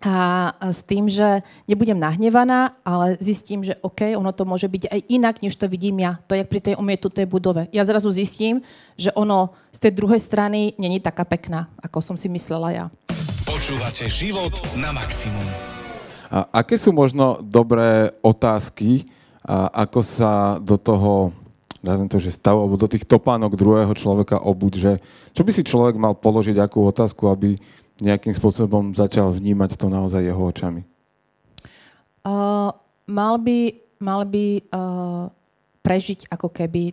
a 0.00 0.50
s 0.72 0.80
tým, 0.80 1.12
že 1.12 1.44
nebudem 1.68 2.00
nahnevaná, 2.00 2.72
ale 2.80 3.20
zistím, 3.20 3.60
že 3.60 3.76
OK, 3.84 4.16
ono 4.16 4.32
to 4.32 4.48
môže 4.48 4.64
byť 4.64 4.88
aj 4.88 5.00
inak, 5.12 5.36
než 5.44 5.60
to 5.60 5.68
vidím 5.68 6.00
ja. 6.00 6.16
To 6.24 6.32
je 6.32 6.44
pri 6.44 6.60
tej 6.60 6.74
umietutej 6.80 7.28
budove. 7.28 7.68
Ja 7.68 7.84
zrazu 7.84 8.08
zistím, 8.08 8.64
že 8.96 9.12
ono 9.12 9.52
z 9.76 9.78
tej 9.88 9.92
druhej 10.00 10.20
strany 10.20 10.72
není 10.80 11.04
taká 11.04 11.28
pekná, 11.28 11.68
ako 11.84 12.00
som 12.00 12.16
si 12.16 12.32
myslela 12.32 12.72
ja. 12.72 12.86
Počúvate 13.44 14.08
život 14.08 14.56
na 14.80 14.88
maximum. 14.88 15.44
A 16.32 16.64
aké 16.64 16.80
sú 16.80 16.96
možno 16.96 17.44
dobré 17.44 18.14
otázky, 18.24 19.04
a 19.40 19.84
ako 19.88 20.00
sa 20.04 20.60
do 20.60 20.76
toho 20.76 21.32
dám 21.80 22.12
to, 22.12 22.20
že 22.20 22.36
stav, 22.36 22.60
alebo 22.60 22.76
do 22.76 22.84
tých 22.84 23.08
topánok 23.08 23.56
druhého 23.56 23.92
človeka 23.96 24.36
obuť, 24.36 24.72
že 24.76 24.92
čo 25.32 25.40
by 25.40 25.50
si 25.52 25.64
človek 25.64 25.96
mal 25.96 26.12
položiť 26.12 26.60
akú 26.60 26.84
otázku, 26.84 27.24
aby 27.32 27.56
nejakým 28.00 28.34
spôsobom 28.34 28.96
začal 28.96 29.32
vnímať 29.32 29.76
to 29.76 29.86
naozaj 29.92 30.24
jeho 30.24 30.40
očami? 30.40 30.82
Uh, 32.20 32.72
mal 33.08 33.40
by, 33.40 33.80
mal 34.00 34.28
by 34.28 34.60
uh, 34.72 35.32
prežiť 35.80 36.28
ako 36.28 36.48
keby 36.52 36.92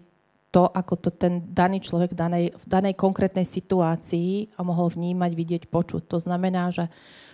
to, 0.52 0.64
ako 0.72 0.96
to 0.98 1.10
ten 1.12 1.44
daný 1.52 1.84
človek 1.84 2.16
v 2.16 2.18
danej, 2.18 2.46
v 2.56 2.66
danej 2.66 2.96
konkrétnej 2.96 3.44
situácii 3.44 4.56
a 4.56 4.64
mohol 4.64 4.90
vnímať, 4.90 5.32
vidieť, 5.36 5.64
počuť. 5.68 6.08
To 6.08 6.18
znamená, 6.18 6.72
že 6.72 6.88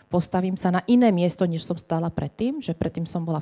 postavím 0.10 0.58
sa 0.58 0.74
na 0.74 0.82
iné 0.90 1.14
miesto, 1.14 1.46
než 1.46 1.64
som 1.64 1.78
stála 1.78 2.10
predtým, 2.10 2.60
že 2.60 2.74
predtým 2.74 3.06
som 3.06 3.22
bola 3.22 3.40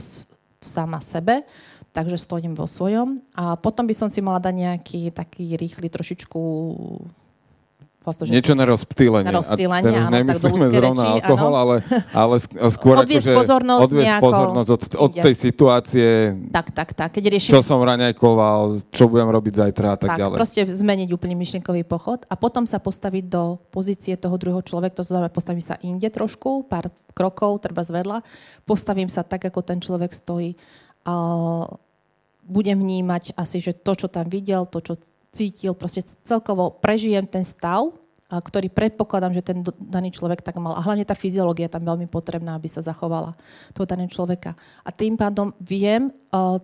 sama 0.61 0.99
sebe, 1.01 1.47
takže 1.95 2.19
stojím 2.19 2.53
vo 2.53 2.67
svojom. 2.67 3.23
A 3.33 3.55
potom 3.57 3.87
by 3.87 3.95
som 3.95 4.07
si 4.11 4.19
mala 4.19 4.43
dať 4.43 4.55
nejaký 4.55 5.01
taký 5.15 5.55
rýchly 5.57 5.87
trošičku 5.89 6.39
Vlastne, 8.01 8.25
že 8.25 8.33
Niečo 8.33 8.57
na 8.57 8.65
rozptýlenie. 8.65 9.29
Na 9.29 9.37
rozptýlenie, 9.37 9.85
a 9.85 9.89
teraz 9.93 10.05
áno, 10.09 10.15
nemyslíme 10.17 10.65
zrovna 10.73 11.03
reči, 11.05 11.15
alkohol, 11.21 11.53
ale, 11.53 11.75
ale 12.09 12.35
skôr 12.73 12.97
odviesť 12.97 13.29
akože 13.29 13.37
pozornosť, 13.37 13.83
odviesť 13.85 14.07
nejako 14.09 14.25
pozornosť 14.25 14.69
od, 14.73 14.81
od 15.05 15.11
tej 15.21 15.35
situácie, 15.37 16.09
tak, 16.49 16.67
tak, 16.73 16.89
tak. 16.97 17.09
Keď 17.13 17.23
riešim... 17.29 17.53
čo 17.53 17.61
som 17.61 17.77
raňajkoval, 17.77 18.89
čo 18.89 19.05
budem 19.05 19.29
robiť 19.29 19.53
zajtra 19.53 19.87
a 19.93 19.97
tak, 20.01 20.09
tak 20.17 20.17
ďalej. 20.17 20.37
proste 20.41 20.61
zmeniť 20.65 21.09
úplne 21.13 21.37
myšlienkový 21.37 21.85
pochod 21.85 22.25
a 22.25 22.33
potom 22.33 22.65
sa 22.65 22.81
postaviť 22.81 23.29
do 23.29 23.61
pozície 23.69 24.17
toho 24.17 24.33
druhého 24.33 24.65
človeka, 24.65 24.97
to 24.97 25.05
znamená 25.05 25.29
postaviť 25.29 25.63
sa 25.63 25.75
inde 25.85 26.09
trošku, 26.09 26.65
pár 26.65 26.89
krokov, 27.13 27.61
treba 27.61 27.85
zvedla, 27.85 28.25
postavím 28.65 29.13
sa 29.13 29.21
tak, 29.21 29.45
ako 29.45 29.61
ten 29.61 29.77
človek 29.77 30.09
stojí. 30.09 30.57
A 31.05 31.13
budem 32.49 32.81
vnímať 32.81 33.37
asi, 33.37 33.61
že 33.61 33.77
to, 33.77 33.93
čo 33.93 34.09
tam 34.09 34.25
videl, 34.25 34.65
to, 34.65 34.81
čo 34.81 34.97
cítil, 35.31 35.73
proste 35.73 36.03
celkovo 36.27 36.75
prežijem 36.79 37.23
ten 37.23 37.43
stav, 37.47 37.95
ktorý 38.31 38.71
predpokladám, 38.71 39.35
že 39.35 39.43
ten 39.43 39.59
daný 39.75 40.15
človek 40.15 40.39
tak 40.39 40.55
mal. 40.55 40.79
A 40.79 40.85
hlavne 40.85 41.03
tá 41.03 41.11
fyziológia 41.11 41.67
je 41.67 41.75
tam 41.75 41.83
veľmi 41.83 42.07
potrebná, 42.07 42.55
aby 42.55 42.71
sa 42.71 42.79
zachovala 42.79 43.35
toho 43.75 43.83
daného 43.83 44.07
človeka. 44.07 44.55
A 44.87 44.89
tým 44.95 45.19
pádom 45.19 45.51
viem 45.59 46.15
uh, 46.31 46.55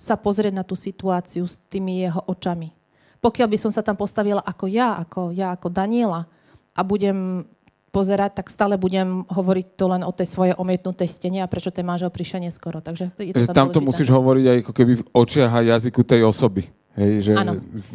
sa 0.00 0.16
pozrieť 0.16 0.56
na 0.56 0.64
tú 0.64 0.72
situáciu 0.72 1.44
s 1.44 1.60
tými 1.68 2.00
jeho 2.00 2.24
očami. 2.24 2.72
Pokiaľ 3.20 3.48
by 3.48 3.58
som 3.60 3.72
sa 3.72 3.84
tam 3.84 3.96
postavila 3.96 4.40
ako 4.40 4.64
ja, 4.72 4.96
ako 4.96 5.36
ja, 5.36 5.52
ako 5.52 5.68
Daniela 5.68 6.24
a 6.72 6.80
budem 6.80 7.44
pozerať, 7.92 8.40
tak 8.40 8.52
stále 8.52 8.76
budem 8.76 9.24
hovoriť 9.24 9.66
to 9.72 9.84
len 9.88 10.04
o 10.04 10.12
tej 10.12 10.28
svojej 10.28 10.54
omietnutej 10.56 11.08
stene 11.08 11.40
a 11.40 11.48
prečo 11.48 11.72
ten 11.72 11.84
manžel 11.84 12.12
prišiel 12.12 12.44
neskoro. 12.44 12.84
Takže 12.84 13.16
je 13.16 13.32
to 13.32 13.52
tam, 13.52 13.68
tam 13.68 13.68
to 13.72 13.80
musíš 13.80 14.12
hovoriť 14.12 14.44
aj 14.48 14.58
ako 14.64 14.72
keby 14.72 14.92
v 15.00 15.04
očiach 15.16 15.52
a 15.52 15.60
jazyku 15.64 16.04
tej 16.04 16.28
osoby. 16.28 16.68
Hej, 16.96 17.28
že 17.28 17.32
v, 17.36 17.88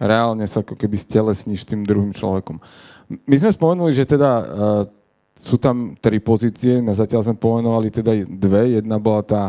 reálne 0.00 0.48
sa 0.48 0.64
ako 0.64 0.74
keby 0.74 0.96
stelesníš 0.96 1.68
tým 1.68 1.84
druhým 1.84 2.16
človekom. 2.16 2.56
My 3.28 3.36
sme 3.36 3.52
spomenuli, 3.52 3.92
že 3.92 4.08
teda 4.08 4.30
uh, 4.40 4.46
sú 5.36 5.60
tam 5.60 5.94
tri 6.00 6.18
pozície, 6.18 6.80
na 6.80 6.96
zatiaľ 6.96 7.28
sme 7.28 7.36
pomenovali 7.36 7.92
teda 7.92 8.26
dve. 8.26 8.80
Jedna 8.80 8.96
bola 8.98 9.22
tá 9.22 9.42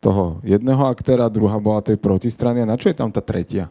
toho 0.00 0.40
jedného 0.44 0.80
aktéra, 0.88 1.32
druhá 1.32 1.60
bola 1.60 1.84
tej 1.84 2.00
protistrany. 2.00 2.64
A 2.64 2.68
na 2.68 2.76
čo 2.76 2.88
je 2.88 2.96
tam 2.96 3.12
tá 3.12 3.20
tretia? 3.20 3.68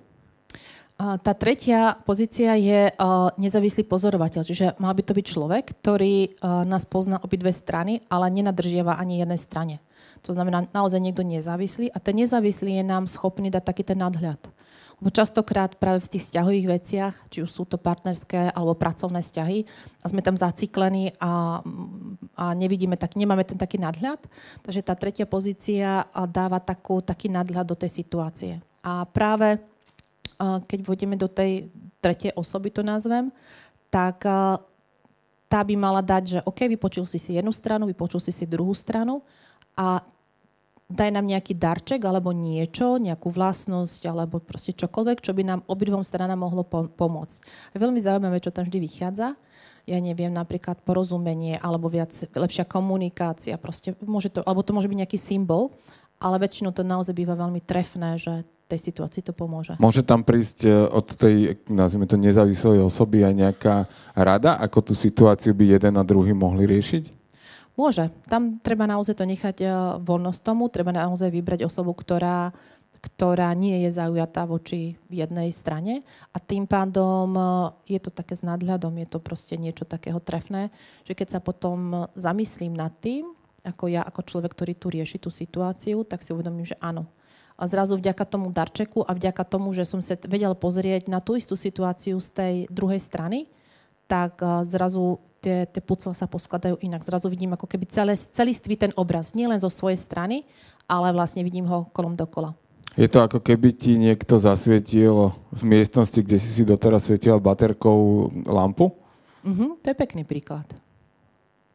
Tá 1.00 1.32
tretia 1.32 1.96
pozícia 2.04 2.60
je 2.60 2.92
uh, 2.92 3.32
nezávislý 3.40 3.88
pozorovateľ, 3.88 4.44
čiže 4.44 4.76
mal 4.84 4.92
by 4.92 5.04
to 5.08 5.16
byť 5.16 5.26
človek, 5.32 5.64
ktorý 5.80 6.16
uh, 6.44 6.68
nás 6.68 6.84
pozná 6.84 7.24
obidve 7.24 7.56
strany, 7.56 8.04
ale 8.12 8.28
nenadržiava 8.28 9.00
ani 9.00 9.24
jednej 9.24 9.40
strane. 9.40 9.76
To 10.24 10.32
znamená 10.36 10.68
naozaj 10.72 11.00
niekto 11.00 11.24
nezávislý 11.24 11.92
a 11.92 11.98
ten 12.00 12.20
nezávislý 12.20 12.80
je 12.80 12.86
nám 12.86 13.08
schopný 13.08 13.48
dať 13.48 13.64
taký 13.64 13.84
ten 13.88 14.00
nadhľad. 14.00 14.40
Lebo 15.00 15.16
častokrát 15.16 15.80
práve 15.80 16.04
v 16.04 16.12
tých 16.12 16.28
vzťahových 16.28 16.68
veciach, 16.68 17.16
či 17.32 17.40
už 17.40 17.48
sú 17.48 17.64
to 17.64 17.80
partnerské 17.80 18.52
alebo 18.52 18.76
pracovné 18.76 19.24
vzťahy, 19.24 19.64
a 20.04 20.06
sme 20.12 20.20
tam 20.20 20.36
zaciklení 20.36 21.16
a, 21.24 21.64
a 22.36 22.46
nevidíme, 22.52 23.00
tak 23.00 23.16
nemáme 23.16 23.48
ten 23.48 23.56
taký 23.56 23.80
nadhľad. 23.80 24.20
Takže 24.60 24.84
tá 24.84 25.00
tretia 25.00 25.24
pozícia 25.24 26.04
dáva 26.28 26.60
takú, 26.60 27.00
taký 27.00 27.32
nadhľad 27.32 27.72
do 27.72 27.80
tej 27.80 28.04
situácie. 28.04 28.60
A 28.84 29.08
práve 29.08 29.64
keď 30.40 30.80
vodíme 30.84 31.20
do 31.20 31.28
tej 31.28 31.68
tretej 32.00 32.32
osoby, 32.36 32.72
to 32.72 32.80
nazvem, 32.80 33.28
tak 33.92 34.24
tá 35.50 35.60
by 35.64 35.76
mala 35.76 36.00
dať, 36.00 36.24
že 36.28 36.40
OK, 36.48 36.64
vypočul 36.68 37.04
si 37.04 37.20
si 37.20 37.36
jednu 37.36 37.52
stranu, 37.52 37.88
vypočul 37.88 38.24
si 38.24 38.32
si 38.32 38.48
druhú 38.48 38.72
stranu 38.72 39.20
a 39.80 40.04
daj 40.92 41.10
nám 41.16 41.30
nejaký 41.30 41.56
darček 41.56 42.04
alebo 42.04 42.36
niečo, 42.36 43.00
nejakú 43.00 43.32
vlastnosť 43.32 44.12
alebo 44.12 44.44
proste 44.44 44.76
čokoľvek, 44.76 45.24
čo 45.24 45.32
by 45.32 45.44
nám 45.48 45.60
obidvom 45.72 46.04
stranám 46.04 46.44
mohlo 46.44 46.68
pomôcť. 46.68 47.38
Je 47.72 47.80
veľmi 47.80 48.02
zaujímavé, 48.02 48.44
čo 48.44 48.52
tam 48.52 48.68
vždy 48.68 48.80
vychádza, 48.84 49.40
ja 49.88 49.98
neviem, 49.98 50.30
napríklad 50.30 50.84
porozumenie 50.84 51.56
alebo 51.58 51.88
viac, 51.88 52.12
lepšia 52.36 52.68
komunikácia. 52.68 53.56
Proste 53.56 53.96
môže 54.04 54.30
to, 54.30 54.44
alebo 54.44 54.62
to 54.66 54.76
môže 54.76 54.92
byť 54.92 55.00
nejaký 55.08 55.18
symbol, 55.18 55.74
ale 56.20 56.42
väčšinou 56.44 56.76
to 56.76 56.84
naozaj 56.84 57.16
býva 57.16 57.34
veľmi 57.40 57.64
trefné, 57.64 58.20
že 58.20 58.44
tej 58.70 58.94
situácii 58.94 59.26
to 59.26 59.34
pomôže. 59.34 59.74
Môže 59.82 60.06
tam 60.06 60.22
prísť 60.22 60.70
e, 60.70 60.70
od 60.70 61.10
tej, 61.18 61.58
nazvime 61.66 62.06
to, 62.06 62.22
nezávislej 62.22 62.86
osoby 62.86 63.26
aj 63.26 63.34
nejaká 63.34 63.76
rada, 64.14 64.62
ako 64.62 64.86
tú 64.86 64.94
situáciu 64.94 65.58
by 65.58 65.82
jeden 65.82 65.98
a 65.98 66.06
druhý 66.06 66.38
mohli 66.38 66.70
riešiť? 66.70 67.19
Môže. 67.80 68.12
Tam 68.28 68.60
treba 68.60 68.84
naozaj 68.84 69.16
to 69.16 69.24
nechať 69.24 69.58
e, 69.64 69.68
voľnosť 70.04 70.42
tomu, 70.44 70.68
treba 70.68 70.92
naozaj 70.92 71.32
vybrať 71.32 71.64
osobu, 71.64 71.96
ktorá, 71.96 72.52
ktorá 73.00 73.56
nie 73.56 73.88
je 73.88 73.96
zaujatá 73.96 74.44
voči 74.44 75.00
jednej 75.08 75.56
strane. 75.56 76.04
A 76.36 76.44
tým 76.44 76.68
pádom 76.68 77.32
e, 77.32 77.42
je 77.96 78.00
to 78.04 78.12
také 78.12 78.36
s 78.36 78.44
nadhľadom, 78.44 79.00
je 79.00 79.08
to 79.08 79.24
proste 79.24 79.56
niečo 79.56 79.88
takého 79.88 80.20
trefné, 80.20 80.76
že 81.08 81.16
keď 81.16 81.28
sa 81.30 81.40
potom 81.40 82.12
zamyslím 82.20 82.76
nad 82.76 82.92
tým, 83.00 83.32
ako 83.64 83.88
ja, 83.88 84.04
ako 84.04 84.28
človek, 84.28 84.52
ktorý 84.52 84.74
tu 84.76 84.92
rieši 84.92 85.16
tú 85.16 85.32
situáciu, 85.32 86.04
tak 86.04 86.20
si 86.20 86.36
uvedomím, 86.36 86.68
že 86.68 86.76
áno, 86.84 87.08
a 87.56 87.64
zrazu 87.64 87.96
vďaka 87.96 88.28
tomu 88.28 88.52
darčeku 88.52 89.08
a 89.08 89.16
vďaka 89.16 89.44
tomu, 89.48 89.72
že 89.72 89.88
som 89.88 90.04
sa 90.04 90.20
vedel 90.28 90.52
pozrieť 90.56 91.08
na 91.08 91.24
tú 91.24 91.36
istú 91.36 91.56
situáciu 91.60 92.20
z 92.20 92.30
tej 92.32 92.56
druhej 92.72 93.04
strany, 93.04 93.52
tak 94.08 94.40
zrazu 94.64 95.20
tie, 95.40 95.66
tie 95.66 95.82
pucle 95.84 96.12
sa 96.14 96.28
poskladajú 96.28 96.80
inak. 96.84 97.04
Zrazu 97.04 97.32
vidím 97.32 97.56
ako 97.56 97.66
keby 97.66 97.88
celé, 97.90 98.14
celistvý 98.16 98.76
ten 98.76 98.92
obraz. 98.96 99.34
Nie 99.34 99.48
len 99.48 99.60
zo 99.60 99.72
svojej 99.72 99.98
strany, 99.98 100.44
ale 100.86 101.12
vlastne 101.16 101.44
vidím 101.44 101.68
ho 101.68 101.88
kolom 101.92 102.16
dokola. 102.16 102.54
Je 103.00 103.08
to 103.08 103.24
ako 103.24 103.40
keby 103.40 103.72
ti 103.72 103.96
niekto 103.96 104.42
zasvietil 104.42 105.32
v 105.56 105.62
miestnosti, 105.64 106.20
kde 106.20 106.38
si 106.42 106.50
si 106.52 106.64
doteraz 106.68 107.08
svietil 107.08 107.40
baterkou 107.40 108.28
lampu? 108.44 108.92
Uh-huh, 109.46 109.80
to 109.80 109.88
je 109.88 109.96
pekný 109.96 110.28
príklad. 110.28 110.68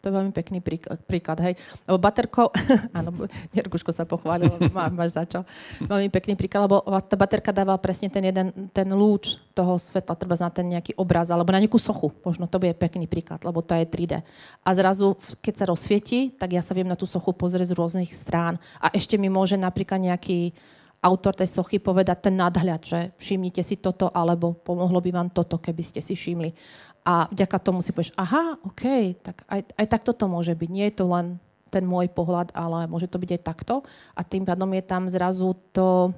To 0.04 0.12
je 0.12 0.18
veľmi 0.20 0.36
pekný 0.36 0.60
príklad, 1.08 1.40
hej. 1.40 1.56
Lebo 1.88 1.96
baterko, 1.96 2.52
áno, 2.98 3.24
Jerguško 3.56 3.88
sa 3.88 4.04
pochválil, 4.04 4.52
má, 4.68 4.92
máš 4.92 5.16
za 5.16 5.24
čo. 5.24 5.40
Veľmi 5.80 6.12
pekný 6.12 6.36
príklad, 6.36 6.68
lebo 6.68 6.84
tá 7.00 7.16
baterka 7.16 7.56
dáva 7.56 7.72
presne 7.80 8.12
ten 8.12 8.20
jeden, 8.20 8.52
ten 8.68 8.84
lúč 8.92 9.40
toho 9.56 9.80
svetla, 9.80 10.12
treba 10.12 10.36
na 10.36 10.52
ten 10.52 10.68
nejaký 10.68 10.92
obraz, 11.00 11.32
alebo 11.32 11.48
na 11.56 11.64
nejakú 11.64 11.80
sochu. 11.80 12.12
Možno 12.20 12.44
to 12.44 12.60
bude 12.60 12.76
pekný 12.76 13.08
príklad, 13.08 13.40
lebo 13.48 13.64
to 13.64 13.72
je 13.72 13.88
3D. 13.88 14.20
A 14.60 14.68
zrazu, 14.76 15.16
keď 15.40 15.54
sa 15.56 15.64
rozsvieti, 15.72 16.36
tak 16.36 16.52
ja 16.52 16.60
sa 16.60 16.76
viem 16.76 16.84
na 16.84 17.00
tú 17.00 17.08
sochu 17.08 17.32
pozrieť 17.32 17.72
z 17.72 17.76
rôznych 17.80 18.12
strán. 18.12 18.60
A 18.76 18.92
ešte 18.92 19.16
mi 19.16 19.32
môže 19.32 19.56
napríklad 19.56 20.04
nejaký 20.04 20.52
autor 21.00 21.36
tej 21.36 21.48
sochy 21.48 21.80
povedať 21.80 22.28
ten 22.28 22.36
nadhľad, 22.36 22.80
že 22.80 23.00
všimnite 23.20 23.60
si 23.60 23.76
toto, 23.80 24.08
alebo 24.12 24.52
pomohlo 24.52 25.00
by 25.04 25.10
vám 25.12 25.28
toto, 25.32 25.60
keby 25.60 25.80
ste 25.84 26.00
si 26.00 26.16
všimli. 26.16 26.52
A 27.04 27.28
vďaka 27.28 27.60
tomu 27.60 27.84
si 27.84 27.92
povieš, 27.92 28.16
aha, 28.16 28.56
OK, 28.64 29.12
tak 29.20 29.44
aj, 29.44 29.60
aj 29.76 29.86
takto 29.92 30.16
to 30.16 30.24
môže 30.24 30.56
byť. 30.56 30.70
Nie 30.72 30.88
je 30.88 30.96
to 31.00 31.06
len 31.12 31.36
ten 31.68 31.84
môj 31.84 32.08
pohľad, 32.08 32.54
ale 32.56 32.88
môže 32.88 33.10
to 33.10 33.20
byť 33.20 33.30
aj 33.36 33.42
takto. 33.44 33.74
A 34.16 34.24
tým 34.24 34.48
pádom 34.48 34.72
je 34.72 34.82
tam 34.86 35.04
zrazu 35.12 35.52
to, 35.76 36.16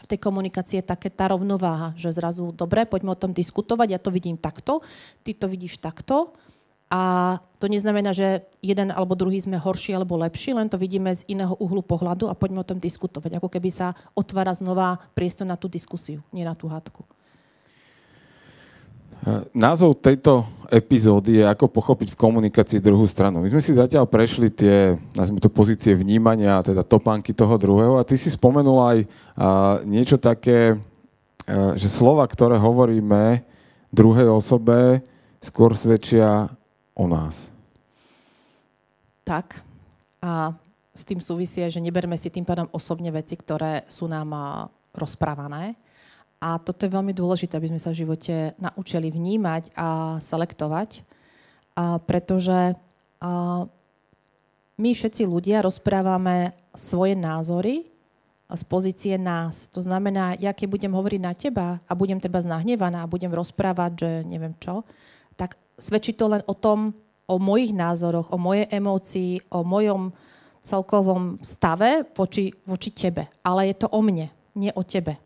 v 0.00 0.06
tej 0.10 0.18
komunikácii 0.18 0.82
je 0.82 0.90
také 0.90 1.12
tá 1.12 1.30
rovnováha, 1.30 1.94
že 1.94 2.10
zrazu, 2.10 2.50
dobre, 2.50 2.82
poďme 2.88 3.14
o 3.14 3.20
tom 3.20 3.30
diskutovať, 3.30 3.88
ja 3.94 4.00
to 4.02 4.10
vidím 4.10 4.40
takto, 4.40 4.82
ty 5.22 5.36
to 5.36 5.46
vidíš 5.46 5.78
takto. 5.78 6.34
A 6.90 7.38
to 7.62 7.70
neznamená, 7.70 8.10
že 8.10 8.42
jeden 8.58 8.90
alebo 8.90 9.14
druhý 9.14 9.38
sme 9.38 9.54
horší 9.54 9.94
alebo 9.94 10.18
lepší, 10.18 10.50
len 10.50 10.66
to 10.66 10.74
vidíme 10.74 11.14
z 11.14 11.22
iného 11.30 11.54
uhlu 11.62 11.86
pohľadu 11.86 12.26
a 12.26 12.34
poďme 12.34 12.66
o 12.66 12.66
tom 12.66 12.82
diskutovať. 12.82 13.38
Ako 13.38 13.46
keby 13.46 13.70
sa 13.70 13.94
otvára 14.18 14.50
znova 14.50 14.98
priestor 15.14 15.46
na 15.46 15.54
tú 15.54 15.70
diskusiu, 15.70 16.18
nie 16.34 16.42
na 16.42 16.58
tú 16.58 16.66
hádku. 16.66 17.06
Názov 19.52 19.98
tejto 20.00 20.46
epizódy 20.70 21.42
je 21.42 21.44
ako 21.44 21.66
pochopiť 21.66 22.14
v 22.14 22.20
komunikácii 22.20 22.78
druhú 22.78 23.02
stranu. 23.10 23.42
My 23.42 23.50
sme 23.50 23.58
si 23.58 23.74
zatiaľ 23.74 24.06
prešli 24.06 24.54
tie, 24.54 24.94
to, 25.42 25.50
pozície 25.50 25.98
vnímania, 25.98 26.62
teda 26.62 26.86
topánky 26.86 27.34
toho 27.34 27.58
druhého 27.58 27.98
a 27.98 28.06
ty 28.06 28.14
si 28.14 28.30
spomenul 28.30 28.78
aj 28.78 28.98
niečo 29.82 30.14
také, 30.14 30.74
a, 30.74 31.74
že 31.74 31.90
slova, 31.90 32.22
ktoré 32.30 32.54
hovoríme 32.54 33.42
druhej 33.90 34.30
osobe, 34.30 35.02
skôr 35.42 35.74
svedčia 35.74 36.46
o 36.94 37.10
nás. 37.10 37.50
Tak. 39.26 39.58
A 40.22 40.54
s 40.94 41.02
tým 41.02 41.18
súvisie, 41.18 41.66
že 41.66 41.82
neberme 41.82 42.14
si 42.14 42.30
tým 42.30 42.46
pádom 42.46 42.70
osobne 42.70 43.10
veci, 43.10 43.34
ktoré 43.34 43.82
sú 43.90 44.06
nám 44.06 44.30
rozprávané, 44.94 45.74
a 46.40 46.56
toto 46.56 46.88
je 46.88 46.96
veľmi 46.96 47.12
dôležité, 47.12 47.54
aby 47.60 47.68
sme 47.68 47.80
sa 47.80 47.92
v 47.92 48.00
živote 48.02 48.56
naučili 48.56 49.12
vnímať 49.12 49.76
a 49.76 50.16
selektovať, 50.24 51.04
a 51.76 52.00
pretože 52.00 52.74
a 53.20 53.68
my 54.80 54.90
všetci 54.96 55.28
ľudia 55.28 55.60
rozprávame 55.60 56.56
svoje 56.72 57.12
názory 57.12 57.84
z 58.48 58.62
pozície 58.64 59.14
nás. 59.20 59.68
To 59.76 59.84
znamená, 59.84 60.40
ja 60.40 60.56
keď 60.56 60.66
budem 60.72 60.92
hovoriť 60.96 61.20
na 61.20 61.36
teba 61.36 61.68
a 61.84 61.92
budem 61.92 62.16
teba 62.16 62.40
znahnevaná 62.40 63.04
a 63.04 63.10
budem 63.10 63.30
rozprávať, 63.30 63.90
že 64.00 64.10
neviem 64.24 64.56
čo, 64.56 64.82
tak 65.36 65.60
svedčí 65.76 66.16
to 66.16 66.32
len 66.32 66.42
o 66.48 66.56
tom, 66.56 66.96
o 67.28 67.36
mojich 67.38 67.76
názoroch, 67.76 68.32
o 68.34 68.40
mojej 68.40 68.66
emócii, 68.72 69.44
o 69.54 69.62
mojom 69.62 70.10
celkovom 70.64 71.38
stave 71.44 72.08
voči, 72.16 72.50
voči 72.66 72.90
tebe. 72.90 73.30
Ale 73.44 73.70
je 73.70 73.84
to 73.84 73.86
o 73.92 74.00
mne, 74.02 74.32
nie 74.58 74.72
o 74.74 74.82
tebe. 74.82 75.20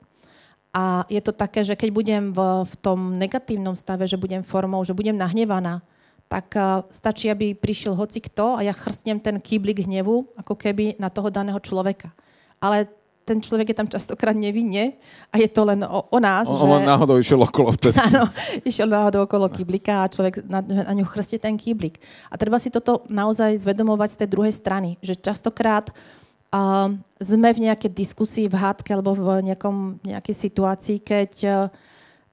A 0.75 1.07
je 1.07 1.23
to 1.23 1.31
také, 1.31 1.63
že 1.63 1.79
keď 1.79 1.91
budem 1.95 2.23
v, 2.35 2.67
v 2.67 2.75
tom 2.83 3.15
negatívnom 3.15 3.79
stave, 3.79 4.11
že 4.11 4.19
budem 4.19 4.43
formou, 4.43 4.83
že 4.83 4.91
budem 4.91 5.15
nahnevaná, 5.15 5.87
tak 6.27 6.51
uh, 6.59 6.83
stačí, 6.91 7.31
aby 7.31 7.55
prišiel 7.55 7.95
hoci 7.95 8.19
kto 8.19 8.59
a 8.59 8.61
ja 8.67 8.75
chrstnem 8.75 9.23
ten 9.23 9.39
kýblik 9.39 9.87
hnevu, 9.87 10.35
ako 10.35 10.59
keby 10.59 10.99
na 10.99 11.15
toho 11.15 11.31
daného 11.31 11.63
človeka. 11.63 12.11
Ale 12.59 12.91
ten 13.23 13.39
človek 13.39 13.71
je 13.71 13.79
tam 13.79 13.89
častokrát 13.89 14.35
nevinne 14.35 14.99
a 15.31 15.39
je 15.39 15.47
to 15.47 15.63
len 15.63 15.87
o, 15.87 16.11
o 16.11 16.19
nás. 16.19 16.51
On, 16.51 16.59
že... 16.59 16.67
on 16.67 16.83
náhodou 16.83 17.23
išiel 17.23 17.39
okolo 17.39 17.71
vtedy. 17.73 17.95
Áno, 18.11 18.29
išiel 18.67 18.91
náhodou 18.91 19.31
okolo 19.31 19.47
kyblika 19.49 20.05
a 20.05 20.11
človek 20.11 20.43
na, 20.43 20.59
na 20.61 20.93
ňu 20.93 21.07
chrstí 21.07 21.39
ten 21.39 21.55
kýblik. 21.55 22.03
A 22.29 22.35
treba 22.35 22.59
si 22.59 22.69
toto 22.69 23.07
naozaj 23.07 23.63
zvedomovať 23.63 24.09
z 24.11 24.19
tej 24.27 24.29
druhej 24.29 24.53
strany, 24.53 24.99
že 25.01 25.15
častokrát 25.17 25.89
uh, 25.89 26.24
a 26.55 26.87
sme 27.19 27.51
v 27.51 27.67
nejakej 27.67 27.91
diskusii, 27.91 28.47
v 28.47 28.55
hádke 28.55 28.95
alebo 28.95 29.19
v 29.19 29.43
nejakom, 29.43 29.99
nejakej 30.07 30.37
situácii, 30.39 31.03
keď 31.03 31.33
uh, 31.51 31.57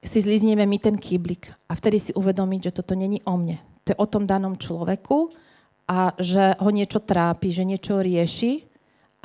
si 0.06 0.22
zlízneme 0.22 0.62
my 0.70 0.78
ten 0.78 0.94
kýblik 0.94 1.50
a 1.66 1.74
vtedy 1.74 1.98
si 1.98 2.12
uvedomiť, 2.14 2.70
že 2.70 2.76
toto 2.78 2.94
není 2.94 3.18
o 3.26 3.34
mne. 3.34 3.58
To 3.90 3.98
je 3.98 3.98
o 3.98 4.06
tom 4.06 4.30
danom 4.30 4.54
človeku 4.54 5.34
a 5.90 6.14
že 6.22 6.54
ho 6.62 6.70
niečo 6.70 7.02
trápi, 7.02 7.50
že 7.50 7.66
niečo 7.66 7.98
rieši, 7.98 8.70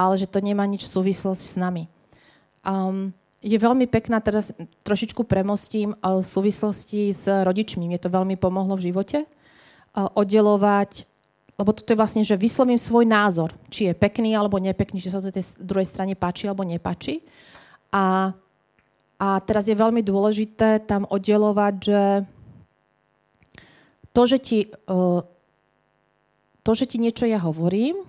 ale 0.01 0.17
že 0.17 0.25
to 0.33 0.41
nemá 0.41 0.65
nič 0.65 0.89
súvislosť 0.89 1.45
s 1.45 1.57
nami. 1.61 1.93
Um, 2.65 3.13
je 3.45 3.57
veľmi 3.61 3.85
pekná, 3.93 4.25
teraz 4.25 4.57
trošičku 4.81 5.29
premostím 5.29 5.93
uh, 6.01 6.25
v 6.25 6.27
súvislosti 6.27 7.13
s 7.13 7.29
rodičmi. 7.29 7.85
Mne 7.85 8.01
to 8.01 8.09
veľmi 8.09 8.41
pomohlo 8.41 8.81
v 8.81 8.89
živote. 8.93 9.29
Uh, 9.93 10.09
oddelovať 10.17 11.05
lebo 11.57 11.73
toto 11.73 11.89
je 11.89 12.01
vlastne, 12.01 12.21
že 12.21 12.37
vyslovím 12.37 12.77
svoj 12.77 13.09
názor, 13.09 13.57
či 13.73 13.89
je 13.89 13.97
pekný 13.97 14.37
alebo 14.37 14.61
nepekný, 14.61 15.01
či 15.01 15.09
sa 15.09 15.25
to 15.25 15.33
tej 15.33 15.57
druhej 15.57 15.89
strane 15.89 16.13
páči 16.13 16.45
alebo 16.45 16.69
nepáči. 16.69 17.25
A, 17.89 18.37
a 19.17 19.29
teraz 19.41 19.65
je 19.65 19.73
veľmi 19.73 20.05
dôležité 20.05 20.85
tam 20.85 21.09
oddelovať, 21.09 21.75
že 21.81 22.03
to, 24.13 24.23
že 24.29 24.39
ti, 24.41 24.59
e, 24.69 25.01
to, 26.61 26.73
že 26.77 26.85
ti 26.85 27.01
niečo 27.01 27.25
ja 27.25 27.41
hovorím, 27.41 28.05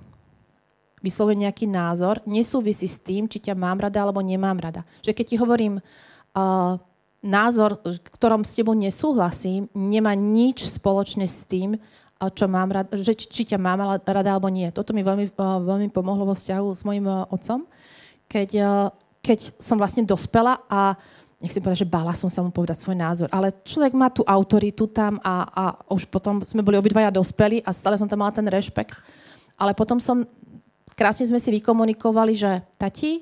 vyslovím 1.00 1.48
nejaký 1.48 1.72
názor, 1.72 2.20
nesúvisí 2.28 2.92
s 2.92 3.00
tým, 3.00 3.32
či 3.32 3.40
ťa 3.40 3.56
mám 3.56 3.80
rada 3.80 4.04
alebo 4.04 4.20
nemám 4.20 4.60
rada. 4.60 4.84
Že 5.06 5.16
keď 5.16 5.26
ti 5.30 5.36
hovorím 5.40 5.80
uh, 5.80 6.82
názor, 7.22 7.80
ktorom 8.18 8.42
s 8.42 8.58
tebou 8.58 8.74
nesúhlasím, 8.74 9.70
nemá 9.78 10.18
nič 10.18 10.66
spoločné 10.66 11.30
s 11.30 11.46
tým, 11.46 11.78
čo 12.34 12.50
mám 12.50 12.74
rada, 12.74 12.90
že 12.98 13.14
či, 13.14 13.46
ťa 13.46 13.62
mám 13.62 14.02
rada 14.02 14.30
alebo 14.34 14.50
nie. 14.50 14.74
Toto 14.74 14.92
mi 14.92 15.06
veľmi, 15.06 15.38
veľmi 15.38 15.94
pomohlo 15.94 16.26
vo 16.26 16.36
vzťahu 16.36 16.68
s 16.74 16.82
mojim 16.82 17.06
otcom, 17.06 17.70
keď, 18.26 18.50
keď 19.22 19.40
som 19.62 19.78
vlastne 19.78 20.02
dospela 20.02 20.66
a 20.66 20.98
nechcem 21.38 21.62
povedať, 21.62 21.86
že 21.86 21.94
bála 21.94 22.18
som 22.18 22.34
sa 22.34 22.42
mu 22.42 22.50
povedať 22.50 22.82
svoj 22.82 22.98
názor, 22.98 23.30
ale 23.30 23.54
človek 23.62 23.94
má 23.94 24.10
tú 24.10 24.26
autoritu 24.26 24.90
tam 24.90 25.22
a, 25.22 25.46
a 25.46 25.64
už 25.94 26.10
potom 26.10 26.42
sme 26.42 26.66
boli 26.66 26.82
obidvaja 26.82 27.14
dospeli 27.14 27.62
a 27.62 27.70
stále 27.70 27.94
som 28.02 28.10
tam 28.10 28.26
mala 28.26 28.34
ten 28.34 28.46
rešpekt. 28.50 28.98
Ale 29.54 29.78
potom 29.78 30.02
som, 30.02 30.26
krásne 30.98 31.30
sme 31.30 31.38
si 31.38 31.54
vykomunikovali, 31.54 32.34
že 32.34 32.66
tati, 32.82 33.22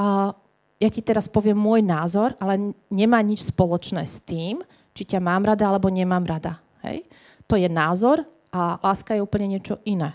a 0.00 0.32
ja 0.80 0.88
ti 0.88 1.04
teraz 1.04 1.28
poviem 1.28 1.60
môj 1.60 1.84
názor, 1.84 2.32
ale 2.40 2.72
nemá 2.88 3.20
nič 3.20 3.52
spoločné 3.52 4.00
s 4.08 4.24
tým, 4.24 4.64
či 4.96 5.04
ťa 5.04 5.20
mám 5.20 5.44
rada 5.44 5.68
alebo 5.68 5.92
nemám 5.92 6.24
rada. 6.24 6.56
Hej? 6.80 7.04
To 7.50 7.58
je 7.58 7.66
názor 7.66 8.22
a 8.54 8.78
láska 8.78 9.18
je 9.18 9.24
úplne 9.26 9.58
niečo 9.58 9.82
iné. 9.82 10.14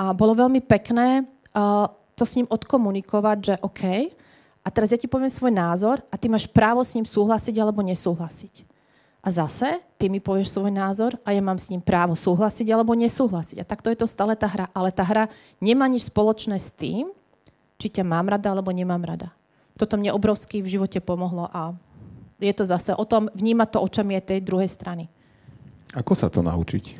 A 0.00 0.16
bolo 0.16 0.32
veľmi 0.32 0.64
pekné 0.64 1.28
uh, 1.52 1.86
to 2.16 2.24
s 2.24 2.40
ním 2.40 2.48
odkomunikovať, 2.48 3.38
že 3.44 3.54
OK, 3.60 3.82
a 4.64 4.68
teraz 4.72 4.96
ja 4.96 4.98
ti 4.98 5.04
poviem 5.04 5.28
svoj 5.28 5.52
názor 5.52 6.00
a 6.08 6.16
ty 6.16 6.24
máš 6.32 6.48
právo 6.48 6.80
s 6.80 6.96
ním 6.96 7.04
súhlasiť 7.04 7.52
alebo 7.60 7.84
nesúhlasiť. 7.84 8.64
A 9.20 9.28
zase 9.28 9.80
ty 10.00 10.08
mi 10.08 10.24
povieš 10.24 10.56
svoj 10.56 10.72
názor 10.72 11.20
a 11.24 11.36
ja 11.36 11.40
mám 11.44 11.60
s 11.60 11.68
ním 11.68 11.84
právo 11.84 12.16
súhlasiť 12.16 12.68
alebo 12.72 12.96
nesúhlasiť. 12.96 13.60
A 13.60 13.68
takto 13.68 13.92
je 13.92 14.00
to 14.00 14.08
stále 14.08 14.32
tá 14.36 14.48
hra. 14.48 14.68
Ale 14.72 14.92
tá 14.92 15.04
hra 15.04 15.28
nemá 15.60 15.84
nič 15.88 16.08
spoločné 16.08 16.56
s 16.60 16.72
tým, 16.72 17.12
či 17.76 17.92
ťa 17.92 18.04
mám 18.04 18.28
rada 18.28 18.52
alebo 18.52 18.72
nemám 18.72 19.00
rada. 19.04 19.32
Toto 19.76 19.96
mne 19.96 20.12
obrovsky 20.16 20.64
v 20.64 20.76
živote 20.76 21.00
pomohlo 21.00 21.48
a 21.52 21.76
je 22.40 22.52
to 22.52 22.64
zase 22.68 22.92
o 22.92 23.04
tom 23.04 23.32
vnímať 23.32 23.68
to 23.76 23.78
očami 23.80 24.16
aj 24.16 24.28
tej 24.28 24.40
druhej 24.44 24.68
strany. 24.68 25.08
Ako 25.92 26.16
sa 26.16 26.32
to 26.32 26.40
naučiť? 26.40 26.96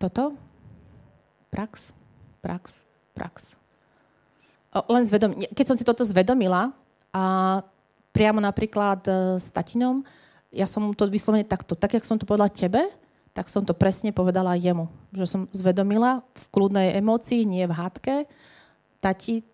Toto? 0.00 0.32
Prax, 1.52 1.92
prax, 2.40 2.84
prax. 3.12 3.60
Len 4.72 5.02
zvedom... 5.04 5.36
Keď 5.36 5.66
som 5.68 5.76
si 5.76 5.84
toto 5.84 6.04
zvedomila 6.04 6.72
a 7.12 7.24
priamo 8.12 8.40
napríklad 8.40 9.00
e, 9.08 9.12
s 9.40 9.48
tatinom, 9.48 10.04
ja 10.52 10.68
som 10.68 10.88
mu 10.88 10.92
to 10.92 11.08
vyslovene 11.08 11.44
takto, 11.44 11.76
tak, 11.76 11.96
jak 11.96 12.04
som 12.04 12.16
to 12.16 12.28
povedala 12.28 12.52
tebe, 12.52 12.88
tak 13.36 13.52
som 13.52 13.64
to 13.64 13.76
presne 13.76 14.12
povedala 14.12 14.56
jemu. 14.56 14.88
Že 15.12 15.26
som 15.28 15.40
zvedomila 15.52 16.24
v 16.32 16.44
kľudnej 16.48 16.96
emócii, 16.96 17.44
nie 17.44 17.64
v 17.68 17.76
hádke. 17.76 18.14
Tati, 19.00 19.44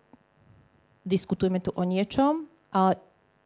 diskutujeme 1.03 1.59
tu 1.59 1.75
o 1.75 1.83
niečom, 1.83 2.47
ale 2.71 2.95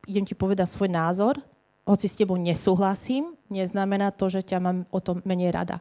idem 0.06 0.26
ti 0.26 0.38
povedať 0.38 0.69
svoj 0.69 0.93
názor, 0.93 1.41
hoci 1.88 2.12
s 2.12 2.19
tebou 2.19 2.36
nesúhlasím, 2.36 3.34
neznamená 3.47 4.12
to, 4.12 4.28
že 4.28 4.43
ťa 4.43 4.60
mám 4.60 4.78
o 4.91 5.00
tom 5.00 5.23
menej 5.23 5.56
rada. 5.56 5.80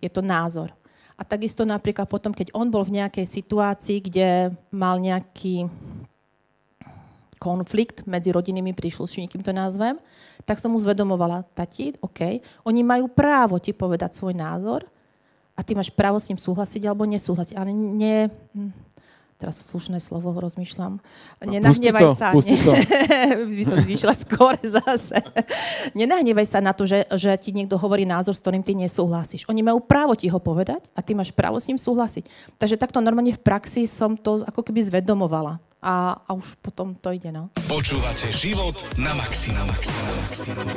Je 0.00 0.08
to 0.08 0.24
názor. 0.24 0.72
A 1.20 1.22
takisto 1.22 1.62
napríklad 1.68 2.08
potom, 2.08 2.32
keď 2.32 2.56
on 2.56 2.72
bol 2.72 2.82
v 2.88 2.98
nejakej 2.98 3.28
situácii, 3.28 4.00
kde 4.00 4.56
mal 4.72 4.96
nejaký 4.96 5.68
konflikt 7.36 8.06
medzi 8.06 8.30
rodinnými 8.30 8.72
príslušníkmi, 8.72 9.42
to 9.42 9.52
nazvem, 9.52 9.98
tak 10.46 10.62
som 10.62 10.70
mu 10.70 10.78
zvedomovala, 10.78 11.42
tati, 11.52 11.90
OK, 11.98 12.38
oni 12.62 12.80
majú 12.86 13.10
právo 13.10 13.58
ti 13.58 13.74
povedať 13.74 14.14
svoj 14.14 14.34
názor 14.34 14.86
a 15.52 15.60
ty 15.60 15.74
máš 15.74 15.90
právo 15.92 16.22
s 16.22 16.30
ním 16.30 16.38
súhlasiť 16.38 16.86
alebo 16.86 17.04
nesúhlasiť. 17.04 17.54
Ale 17.58 17.70
hm, 17.74 18.91
teraz 19.42 19.58
slušné 19.58 19.98
slovo 19.98 20.30
rozmýšľam. 20.38 21.02
Nenahnevaj 21.42 22.14
sa. 22.14 22.30
Pusti 22.30 22.54
to. 22.62 22.70
by 23.58 23.64
som 23.66 23.82
vyšla 23.82 24.14
skôr 24.14 24.54
zase. 24.62 25.18
Nenahnevaj 25.98 26.46
sa 26.46 26.62
na 26.62 26.70
to, 26.70 26.86
že, 26.86 27.02
že 27.18 27.34
ti 27.42 27.50
niekto 27.50 27.74
hovorí 27.74 28.06
názor, 28.06 28.38
s 28.38 28.42
ktorým 28.42 28.62
ty 28.62 28.78
nesúhlasíš. 28.78 29.50
Oni 29.50 29.66
majú 29.66 29.82
právo 29.82 30.14
ti 30.14 30.30
ho 30.30 30.38
povedať 30.38 30.86
a 30.94 31.02
ty 31.02 31.18
máš 31.18 31.34
právo 31.34 31.58
s 31.58 31.66
ním 31.66 31.82
súhlasiť. 31.82 32.54
Takže 32.62 32.78
takto 32.78 33.02
normálne 33.02 33.34
v 33.34 33.42
praxi 33.42 33.90
som 33.90 34.14
to 34.14 34.46
ako 34.46 34.62
keby 34.62 34.86
zvedomovala. 34.86 35.58
A, 35.82 36.14
a 36.14 36.30
už 36.38 36.62
potom 36.62 36.94
to 36.94 37.10
ide, 37.10 37.34
no. 37.34 37.50
Počúvate 37.66 38.30
život 38.30 38.78
na 39.02 39.18
maximum. 39.18 39.66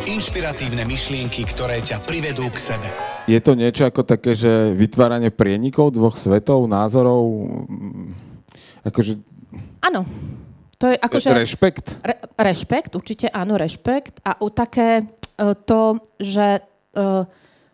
Inšpiratívne 0.10 0.82
myšlienky, 0.82 1.46
ktoré 1.46 1.78
ťa 1.86 2.02
privedú 2.02 2.50
k 2.50 2.58
sebe. 2.58 2.90
Je 3.30 3.38
to 3.38 3.54
niečo 3.54 3.86
ako 3.86 4.02
také, 4.02 4.34
že 4.34 4.74
vytváranie 4.74 5.30
prienikov 5.30 5.94
dvoch 5.94 6.18
svetov, 6.18 6.66
názorov, 6.66 7.22
Akože... 8.86 9.18
Áno. 9.82 10.06
To 10.78 10.92
je 10.92 10.98
akože... 11.00 11.30
Rešpekt? 11.32 11.86
Re, 12.04 12.16
rešpekt, 12.36 12.94
určite 12.94 13.32
áno, 13.32 13.58
rešpekt. 13.58 14.20
A 14.22 14.38
u 14.44 14.52
také 14.52 15.02
uh, 15.02 15.56
to, 15.56 16.04
že 16.20 16.62
uh, 16.62 17.26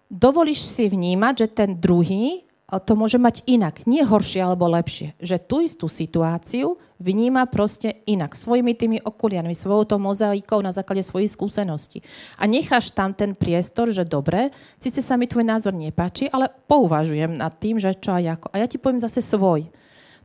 dovolíš 0.08 0.64
si 0.64 0.88
vnímať, 0.88 1.34
že 1.36 1.48
ten 1.50 1.70
druhý 1.82 2.46
uh, 2.46 2.78
to 2.78 2.94
môže 2.94 3.18
mať 3.18 3.42
inak. 3.50 3.84
Nie 3.90 4.06
horšie 4.06 4.46
alebo 4.46 4.70
lepšie. 4.70 5.18
Že 5.18 5.38
tú 5.44 5.58
istú 5.66 5.90
situáciu 5.90 6.78
vníma 7.02 7.50
proste 7.50 8.06
inak. 8.06 8.38
Svojimi 8.38 8.78
tými 8.78 8.98
okuliarmi, 9.02 9.58
svojou 9.58 9.90
to 9.90 9.98
mozaikou 9.98 10.62
na 10.62 10.70
základe 10.70 11.02
svojich 11.02 11.34
skúseností. 11.34 12.06
A 12.38 12.46
necháš 12.46 12.94
tam 12.94 13.18
ten 13.18 13.34
priestor, 13.34 13.90
že 13.90 14.06
dobre, 14.06 14.54
síce 14.78 15.02
sa 15.02 15.18
mi 15.18 15.26
tvoj 15.26 15.42
názor 15.42 15.74
nepáči, 15.74 16.30
ale 16.30 16.54
pouvažujem 16.70 17.34
nad 17.34 17.58
tým, 17.58 17.82
že 17.82 17.98
čo 17.98 18.14
a 18.14 18.22
ako. 18.22 18.54
A 18.54 18.62
ja 18.62 18.70
ti 18.70 18.78
poviem 18.78 19.02
zase 19.02 19.26
svoj. 19.26 19.81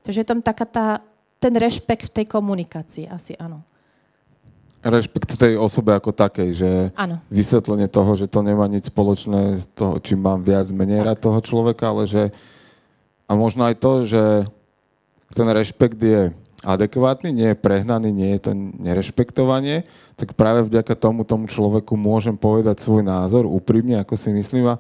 Takže 0.06 0.22
je 0.22 0.28
tam 0.30 0.38
taká 0.38 0.62
tá, 0.62 0.86
ten 1.42 1.50
rešpekt 1.50 2.14
v 2.14 2.22
tej 2.22 2.26
komunikácii, 2.30 3.10
asi 3.10 3.34
áno. 3.34 3.66
Rešpekt 4.86 5.34
tej 5.34 5.58
osobe 5.58 5.90
ako 5.98 6.14
takej, 6.14 6.50
že 6.54 6.70
ano. 6.94 7.18
vysvetlenie 7.26 7.90
toho, 7.90 8.14
že 8.14 8.30
to 8.30 8.38
nemá 8.46 8.70
nič 8.70 8.86
spoločné 8.86 9.58
s 9.58 9.66
toho, 9.74 9.98
či 9.98 10.14
mám 10.14 10.46
viac 10.46 10.70
menej 10.70 11.02
rád 11.02 11.18
toho 11.18 11.42
človeka, 11.42 11.90
ale 11.90 12.06
že 12.06 12.30
a 13.26 13.34
možno 13.34 13.66
aj 13.66 13.82
to, 13.82 14.06
že 14.06 14.22
ten 15.34 15.50
rešpekt 15.50 15.98
je 15.98 16.30
adekvátny, 16.62 17.34
nie 17.34 17.48
je 17.50 17.58
prehnaný, 17.58 18.14
nie 18.14 18.38
je 18.38 18.40
to 18.46 18.52
nerešpektovanie, 18.54 19.82
tak 20.14 20.38
práve 20.38 20.62
vďaka 20.70 20.94
tomu 20.94 21.26
tomu 21.26 21.50
človeku 21.50 21.98
môžem 21.98 22.38
povedať 22.38 22.78
svoj 22.78 23.02
názor 23.02 23.42
úprimne, 23.42 23.98
ako 23.98 24.14
si 24.14 24.30
myslím 24.30 24.70
a, 24.70 24.76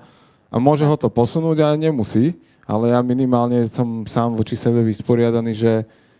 a 0.48 0.62
môže 0.62 0.86
ho 0.86 0.94
to 0.94 1.10
posunúť, 1.10 1.66
ale 1.66 1.82
nemusí 1.82 2.38
ale 2.66 2.90
ja 2.90 3.00
minimálne 3.00 3.70
som 3.70 4.02
sám 4.02 4.34
voči 4.34 4.58
sebe 4.58 4.82
vysporiadaný, 4.82 5.54
že 5.54 5.72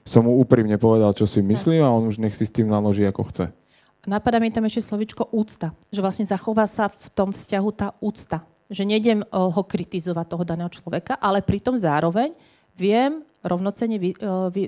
som 0.06 0.22
mu 0.22 0.38
úprimne 0.38 0.78
povedal, 0.78 1.10
čo 1.18 1.26
si 1.26 1.42
myslím 1.42 1.82
a 1.82 1.90
on 1.90 2.06
už 2.06 2.22
nech 2.22 2.38
si 2.38 2.46
s 2.46 2.54
tým 2.54 2.70
naloží, 2.70 3.02
ako 3.02 3.26
chce. 3.26 3.44
Napadá 4.06 4.38
mi 4.38 4.54
tam 4.54 4.62
ešte 4.62 4.86
slovičko 4.86 5.34
úcta. 5.34 5.74
Že 5.90 6.00
vlastne 6.06 6.30
zachová 6.30 6.70
sa 6.70 6.86
v 6.86 7.06
tom 7.10 7.34
vzťahu 7.34 7.68
tá 7.74 7.90
úcta. 7.98 8.46
Že 8.70 8.86
nejdem 8.86 9.18
eh, 9.20 9.28
ho 9.34 9.62
kritizovať 9.66 10.26
toho 10.30 10.46
daného 10.46 10.70
človeka, 10.70 11.18
ale 11.18 11.42
pritom 11.42 11.74
zároveň 11.74 12.30
viem 12.78 13.26
rovnocene 13.42 13.98
vy, 13.98 14.14
eh, 14.14 14.46
vy, 14.54 14.62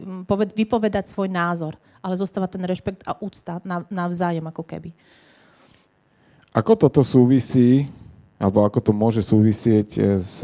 vypovedať 0.58 1.14
svoj 1.14 1.30
názor. 1.30 1.78
Ale 2.02 2.18
zostáva 2.18 2.50
ten 2.50 2.62
rešpekt 2.66 3.06
a 3.06 3.14
úcta 3.22 3.62
navzájem 3.90 4.42
ako 4.42 4.62
keby. 4.66 4.90
Ako 6.54 6.74
toto 6.74 7.06
súvisí, 7.06 7.86
alebo 8.38 8.62
ako 8.62 8.78
to 8.80 8.92
môže 8.94 9.22
súvisieť 9.26 9.88
eh, 9.98 10.22
s 10.22 10.40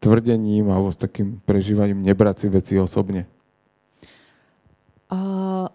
tvrdením 0.00 0.72
alebo 0.72 0.88
s 0.88 0.96
takým 0.96 1.38
prežívaním 1.44 2.00
nebrať 2.00 2.36
si 2.40 2.46
veci 2.48 2.74
osobne? 2.80 3.28
Uh, 5.12 5.68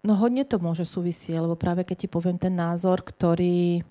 no 0.00 0.12
hodne 0.16 0.46
to 0.48 0.56
môže 0.56 0.88
súvisieť, 0.88 1.44
lebo 1.44 1.58
práve 1.58 1.84
keď 1.84 2.06
ti 2.06 2.08
poviem 2.08 2.40
ten 2.40 2.54
názor, 2.56 3.04
ktorý, 3.04 3.84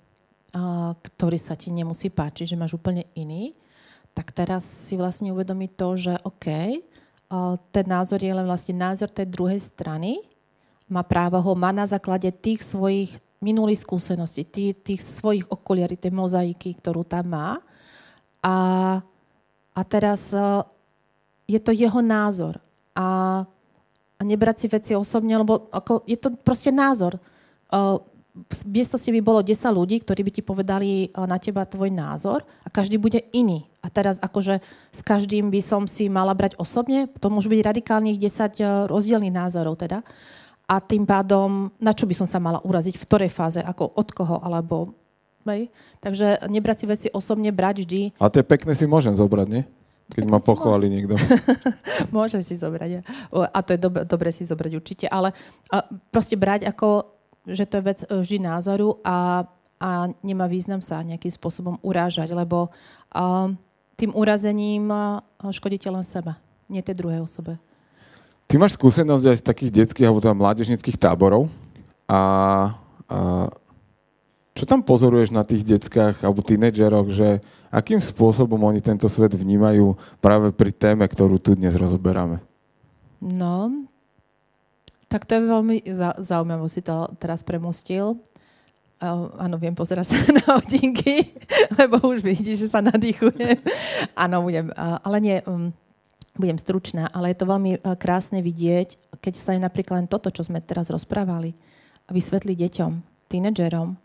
uh, 0.56 0.92
ktorý 0.98 1.38
sa 1.38 1.54
ti 1.54 1.70
nemusí 1.70 2.10
páčiť, 2.10 2.52
že 2.52 2.58
máš 2.58 2.74
úplne 2.74 3.06
iný, 3.14 3.54
tak 4.16 4.34
teraz 4.34 4.66
si 4.66 4.98
vlastne 4.98 5.30
uvedomí 5.30 5.70
to, 5.70 5.94
že 5.94 6.16
OK, 6.26 6.46
uh, 6.50 7.54
ten 7.70 7.86
názor 7.86 8.18
je 8.18 8.34
len 8.34 8.48
vlastne 8.48 8.74
názor 8.74 9.12
tej 9.12 9.30
druhej 9.30 9.62
strany, 9.62 10.24
má 10.88 11.04
právo 11.04 11.36
ho 11.38 11.52
má 11.52 11.68
na 11.70 11.84
základe 11.84 12.32
tých 12.32 12.64
svojich 12.64 13.20
minulých 13.38 13.86
skúseností, 13.86 14.44
tých, 14.46 14.82
tých 14.82 15.00
svojich 15.02 15.46
okuliarí, 15.46 15.94
tej 15.94 16.10
mozaiky, 16.10 16.74
ktorú 16.74 17.06
tam 17.06 17.30
má. 17.30 17.50
A 18.42 18.54
a 19.78 19.80
teraz 19.86 20.34
e, 20.34 20.42
je 21.46 21.60
to 21.62 21.70
jeho 21.70 22.02
názor. 22.02 22.58
A, 22.98 23.40
a 24.18 24.22
nebrať 24.26 24.56
si 24.58 24.66
veci 24.66 24.92
osobne, 24.98 25.38
lebo 25.38 25.70
ako, 25.70 26.02
je 26.02 26.18
to 26.18 26.34
proste 26.42 26.74
názor. 26.74 27.22
Uh, 27.70 28.02
v 28.38 28.62
miestnosti 28.70 29.06
by 29.06 29.20
bolo 29.22 29.42
10 29.42 29.54
ľudí, 29.70 30.02
ktorí 30.02 30.22
by 30.26 30.32
ti 30.34 30.42
povedali 30.42 30.90
e, 30.90 31.08
na 31.14 31.38
teba 31.38 31.62
tvoj 31.62 31.90
názor 31.94 32.42
a 32.62 32.68
každý 32.70 32.98
bude 32.98 33.22
iný. 33.30 33.66
A 33.82 33.90
teraz 33.90 34.18
akože 34.18 34.58
s 34.90 35.00
každým 35.02 35.50
by 35.50 35.62
som 35.62 35.86
si 35.86 36.10
mala 36.10 36.34
brať 36.34 36.58
osobne, 36.58 37.06
to 37.18 37.30
môže 37.30 37.46
byť 37.46 37.60
radikálnych 37.62 38.18
10 38.18 38.90
rozdielných 38.90 39.34
názorov 39.34 39.78
teda. 39.78 40.02
A 40.68 40.84
tým 40.84 41.08
pádom, 41.08 41.72
na 41.80 41.96
čo 41.96 42.04
by 42.04 42.12
som 42.12 42.28
sa 42.28 42.36
mala 42.36 42.60
uraziť, 42.60 43.00
v 43.00 43.04
ktorej 43.08 43.30
fáze, 43.32 43.60
ako 43.64 43.88
od 43.96 44.08
koho, 44.12 44.36
alebo 44.44 44.92
Hej. 45.48 45.72
Takže 46.04 46.44
nebrať 46.52 46.76
si 46.76 46.86
veci 46.86 47.06
osobne, 47.08 47.48
brať 47.48 47.80
vždy. 47.80 48.02
A 48.20 48.28
to 48.28 48.44
je 48.44 48.44
pekné 48.44 48.76
si 48.76 48.84
môžem 48.84 49.16
zobrať, 49.16 49.48
nie? 49.48 49.62
Keď 50.08 50.24
ma 50.24 50.40
pochváli 50.40 50.88
niekto. 50.88 51.20
Môžem 52.16 52.40
si 52.40 52.56
zobrať. 52.56 53.04
A 53.32 53.58
to 53.60 53.76
je 53.76 53.80
dob- 53.80 54.04
dobre 54.08 54.32
si 54.32 54.48
zobrať 54.48 54.72
určite. 54.72 55.04
Ale 55.04 55.36
proste 56.08 56.32
brať 56.32 56.64
ako, 56.64 57.04
že 57.44 57.68
to 57.68 57.80
je 57.80 57.84
vec 57.84 57.98
e, 58.04 58.16
vždy 58.16 58.40
názoru 58.40 58.96
a, 59.04 59.44
a 59.76 59.90
nemá 60.24 60.48
význam 60.48 60.80
sa 60.80 61.04
nejakým 61.04 61.28
spôsobom 61.28 61.76
urážať, 61.84 62.32
lebo 62.32 62.72
a, 63.12 63.52
tým 64.00 64.16
urazením 64.16 64.88
škodíte 65.44 65.92
len 65.92 66.04
seba, 66.08 66.40
nie 66.72 66.80
tej 66.80 66.96
druhej 66.96 67.28
osobe. 67.28 67.60
Ty 68.48 68.56
máš 68.56 68.80
skúsenosť 68.80 69.24
aj 69.28 69.36
z 69.36 69.44
takých 69.44 69.70
detských 69.84 70.08
alebo 70.08 70.24
teda 70.24 70.32
mládežnických 70.32 70.96
táborov 70.96 71.52
a, 72.08 72.16
a 72.16 72.20
čo 74.56 74.64
tam 74.64 74.80
pozoruješ 74.80 75.30
na 75.36 75.44
tých 75.44 75.68
deckách 75.68 76.24
alebo 76.24 76.40
tínedžeroch, 76.40 77.12
že 77.12 77.44
akým 77.68 78.00
spôsobom 78.00 78.56
oni 78.64 78.80
tento 78.80 79.04
svet 79.06 79.36
vnímajú 79.36 79.94
práve 80.24 80.48
pri 80.56 80.72
téme, 80.72 81.04
ktorú 81.04 81.36
tu 81.36 81.52
dnes 81.52 81.76
rozoberáme? 81.76 82.40
No, 83.20 83.84
tak 85.12 85.28
to 85.28 85.36
je 85.36 85.42
veľmi 85.44 85.76
zaujímavé, 86.18 86.64
si 86.72 86.80
to 86.80 87.12
teraz 87.20 87.44
premustil. 87.44 88.16
Uh, 88.98 89.30
áno, 89.38 89.60
viem 89.62 89.76
pozerať 89.76 90.08
sa 90.10 90.16
na 90.32 90.58
hodinky, 90.58 91.36
lebo 91.76 92.00
už 92.00 92.24
vidíš, 92.24 92.66
že 92.66 92.72
sa 92.72 92.80
nadýchujem. 92.80 93.60
áno, 94.16 94.40
budem, 94.40 94.72
uh, 94.72 94.98
ale 95.04 95.16
nie, 95.20 95.36
um, 95.44 95.70
budem 96.38 96.58
stručná, 96.58 97.10
ale 97.10 97.34
je 97.34 97.38
to 97.42 97.50
veľmi 97.50 97.72
uh, 97.78 97.98
krásne 97.98 98.40
vidieť, 98.40 99.18
keď 99.18 99.34
sa 99.34 99.54
im 99.58 99.62
napríklad 99.62 100.06
len 100.06 100.08
toto, 100.10 100.30
čo 100.30 100.46
sme 100.46 100.62
teraz 100.62 100.88
rozprávali, 100.88 101.52
vysvetli 102.08 102.56
deťom, 102.56 102.92
tínedžerom, 103.28 103.98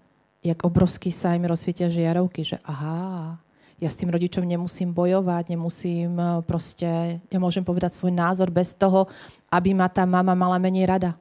jak 0.44 0.60
obrovský 0.68 1.10
sa 1.10 1.38
im 1.38 1.48
rozsvietia 1.48 1.88
žiarovky, 1.88 2.44
že 2.44 2.60
aha, 2.68 3.40
ja 3.84 3.90
s 3.92 4.00
tým 4.00 4.12
rodičom 4.12 4.48
nemusím 4.48 4.96
bojovať, 4.96 5.52
nemusím 5.52 6.16
e, 6.16 6.40
proste, 6.48 7.20
ja 7.20 7.40
môžem 7.40 7.68
povedať 7.68 7.96
svoj 7.96 8.16
názor 8.16 8.48
bez 8.48 8.72
toho, 8.76 9.12
aby 9.52 9.76
ma 9.76 9.92
tá 9.92 10.08
mama 10.08 10.32
mala 10.32 10.56
menej 10.56 10.88
rada. 10.88 11.12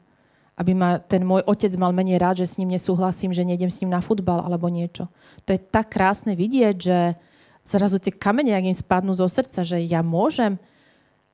Aby 0.55 0.77
ma 0.77 1.03
ten 1.03 1.27
môj 1.27 1.43
otec 1.49 1.75
mal 1.75 1.91
menej 1.91 2.23
rád, 2.23 2.45
že 2.45 2.55
s 2.55 2.59
ním 2.61 2.71
nesúhlasím, 2.71 3.35
že 3.35 3.43
nejdem 3.43 3.73
s 3.73 3.83
ním 3.83 3.91
na 3.91 3.99
futbal 3.99 4.45
alebo 4.47 4.71
niečo. 4.71 5.11
To 5.49 5.51
je 5.51 5.59
tak 5.59 5.91
krásne 5.91 6.39
vidieť, 6.39 6.77
že 6.77 6.99
zrazu 7.67 7.99
tie 7.99 8.15
kamene, 8.15 8.55
ak 8.55 8.69
im 8.69 8.77
spadnú 8.77 9.17
zo 9.17 9.27
srdca, 9.27 9.67
že 9.67 9.83
ja 9.83 10.05
môžem, 10.07 10.55
e, 10.55 10.61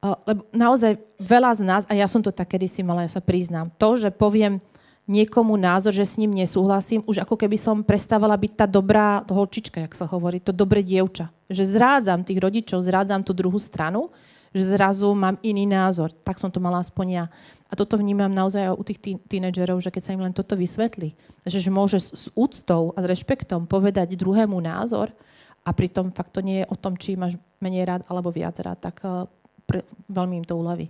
lebo 0.03 0.47
naozaj 0.55 0.95
veľa 1.19 1.51
z 1.59 1.63
nás, 1.67 1.83
a 1.91 1.93
ja 1.95 2.07
som 2.07 2.23
to 2.23 2.31
tak 2.31 2.55
kedysi 2.55 2.87
mala, 2.87 3.03
ja 3.03 3.19
sa 3.19 3.23
priznám, 3.23 3.75
to, 3.75 3.99
že 3.99 4.15
poviem, 4.15 4.63
niekomu 5.09 5.57
názor, 5.57 5.91
že 5.91 6.05
s 6.05 6.21
ním 6.21 6.37
nesúhlasím, 6.37 7.01
už 7.09 7.25
ako 7.25 7.35
keby 7.35 7.57
som 7.57 7.81
prestávala 7.81 8.37
byť 8.37 8.53
tá 8.55 8.67
dobrá 8.69 9.25
holčička, 9.25 9.81
jak 9.81 9.97
sa 9.97 10.05
hovorí, 10.05 10.39
to 10.39 10.53
dobré 10.53 10.85
dievča. 10.85 11.33
Že 11.49 11.65
zrádzam 11.65 12.23
tých 12.29 12.39
rodičov, 12.39 12.85
zrádzam 12.85 13.25
tú 13.25 13.33
druhú 13.33 13.57
stranu, 13.57 14.13
že 14.53 14.69
zrazu 14.69 15.09
mám 15.17 15.41
iný 15.41 15.65
názor. 15.65 16.13
Tak 16.13 16.37
som 16.37 16.53
to 16.53 16.61
mala 16.61 16.85
aspoň 16.85 17.07
ja. 17.09 17.25
A 17.69 17.77
toto 17.77 17.97
vnímam 18.01 18.33
naozaj 18.33 18.73
u 18.73 18.85
tých 18.85 19.01
tínedžerov, 19.29 19.81
že 19.81 19.93
keď 19.93 20.03
sa 20.05 20.15
im 20.17 20.25
len 20.25 20.33
toto 20.33 20.57
vysvetlí, 20.57 21.13
že, 21.45 21.59
že 21.61 21.69
môže 21.73 22.01
s 22.01 22.29
úctou 22.33 22.93
a 22.97 23.05
s 23.05 23.09
rešpektom 23.09 23.69
povedať 23.69 24.17
druhému 24.17 24.57
názor 24.61 25.13
a 25.65 25.71
pritom 25.77 26.09
fakt 26.17 26.33
to 26.33 26.41
nie 26.41 26.65
je 26.65 26.67
o 26.69 26.77
tom, 26.81 26.97
či 26.97 27.17
máš 27.17 27.37
menej 27.61 27.85
rád 27.85 28.03
alebo 28.09 28.33
viac 28.33 28.57
rád, 28.57 28.81
tak 28.81 29.05
uh, 29.05 29.29
pre, 29.69 29.85
veľmi 30.09 30.41
im 30.41 30.47
to 30.49 30.57
uľaví. 30.57 30.89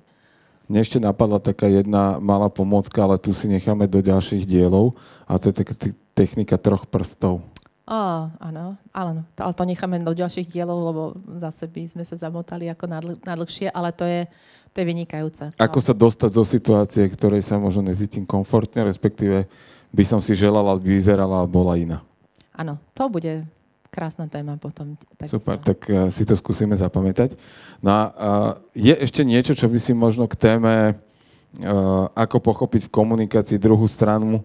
Mne 0.71 0.79
ešte 0.85 1.03
napadla 1.03 1.43
taká 1.43 1.67
jedna 1.67 2.23
malá 2.23 2.47
pomocka, 2.47 3.03
ale 3.03 3.19
tu 3.19 3.35
si 3.35 3.51
necháme 3.51 3.91
do 3.91 3.99
ďalších 3.99 4.47
dielov 4.47 4.95
a 5.27 5.41
to 5.41 5.51
je 5.51 5.65
taká 5.65 5.75
technika 6.15 6.55
troch 6.55 6.87
prstov. 6.87 7.43
Ó, 7.89 8.29
áno, 8.29 8.77
ale, 8.93 9.25
ale 9.41 9.53
to 9.57 9.65
necháme 9.65 9.97
do 10.05 10.13
ďalších 10.13 10.53
dielov, 10.53 10.79
lebo 10.93 11.03
zase 11.41 11.65
by 11.65 11.89
sme 11.89 12.05
sa 12.05 12.21
zamotali 12.21 12.69
ako 12.69 12.85
nadlhšie, 13.25 13.73
ale 13.73 13.97
to 13.97 14.05
je, 14.05 14.29
to 14.77 14.85
je 14.85 14.87
vynikajúce. 14.87 15.57
Ako 15.57 15.81
sa 15.81 15.97
dostať 15.97 16.31
zo 16.37 16.45
situácie, 16.45 17.09
ktorej 17.09 17.41
sa 17.41 17.57
možno 17.57 17.89
nezítim 17.89 18.29
komfortne, 18.29 18.85
respektíve 18.85 19.49
by 19.89 20.05
som 20.05 20.21
si 20.21 20.37
želala, 20.37 20.77
aby 20.77 21.01
vyzerala 21.01 21.41
a 21.41 21.49
bola 21.49 21.81
iná. 21.81 22.05
Áno, 22.53 22.77
to 22.93 23.09
bude 23.09 23.49
krásna 23.89 24.29
téma 24.29 24.61
potom. 24.61 24.95
Tak 25.19 25.27
Super, 25.29 25.57
sa... 25.59 25.65
tak 25.75 25.79
uh, 25.89 26.09
si 26.13 26.23
to 26.29 26.37
skúsime 26.37 26.77
zapamätať. 26.77 27.35
No 27.83 27.91
a 27.91 28.03
uh, 28.09 28.53
je 28.77 28.95
ešte 28.95 29.25
niečo, 29.25 29.57
čo 29.57 29.67
by 29.67 29.79
si 29.81 29.93
možno 29.97 30.29
k 30.31 30.39
téme, 30.39 30.95
uh, 30.95 32.07
ako 32.13 32.41
pochopiť 32.41 32.89
v 32.89 32.95
komunikácii 32.95 33.59
druhú 33.59 33.89
stranu, 33.91 34.45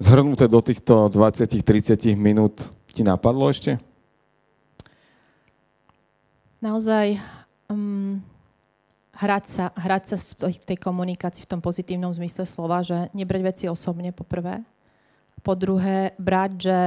zhrnuté 0.00 0.48
do 0.48 0.58
týchto 0.64 1.12
20-30 1.12 2.16
minút, 2.16 2.64
ti 2.90 3.04
napadlo 3.04 3.52
ešte? 3.52 3.76
Naozaj 6.60 7.16
um, 7.72 8.20
hrať, 9.16 9.44
sa, 9.48 9.64
hrať 9.76 10.02
sa 10.08 10.16
v 10.16 10.32
tej, 10.36 10.54
tej 10.60 10.78
komunikácii 10.80 11.44
v 11.44 11.50
tom 11.50 11.60
pozitívnom 11.60 12.12
zmysle 12.12 12.44
slova, 12.48 12.80
že 12.80 13.12
nebrať 13.12 13.42
veci 13.44 13.64
osobne 13.68 14.12
po 14.12 14.24
prvé. 14.24 14.64
Po 15.40 15.56
druhé, 15.56 16.12
brať, 16.20 16.50
že 16.60 16.78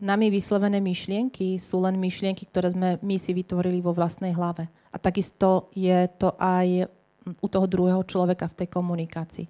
nami 0.00 0.28
vyslovené 0.28 0.80
myšlienky 0.80 1.56
sú 1.56 1.80
len 1.80 1.96
myšlienky, 1.96 2.44
ktoré 2.48 2.72
sme 2.72 3.00
my 3.00 3.16
si 3.16 3.32
vytvorili 3.32 3.80
vo 3.80 3.96
vlastnej 3.96 4.36
hlave. 4.36 4.68
A 4.92 4.96
takisto 5.00 5.72
je 5.72 6.08
to 6.20 6.36
aj 6.36 6.88
u 7.26 7.46
toho 7.48 7.66
druhého 7.66 8.02
človeka 8.06 8.46
v 8.52 8.58
tej 8.64 8.68
komunikácii. 8.70 9.46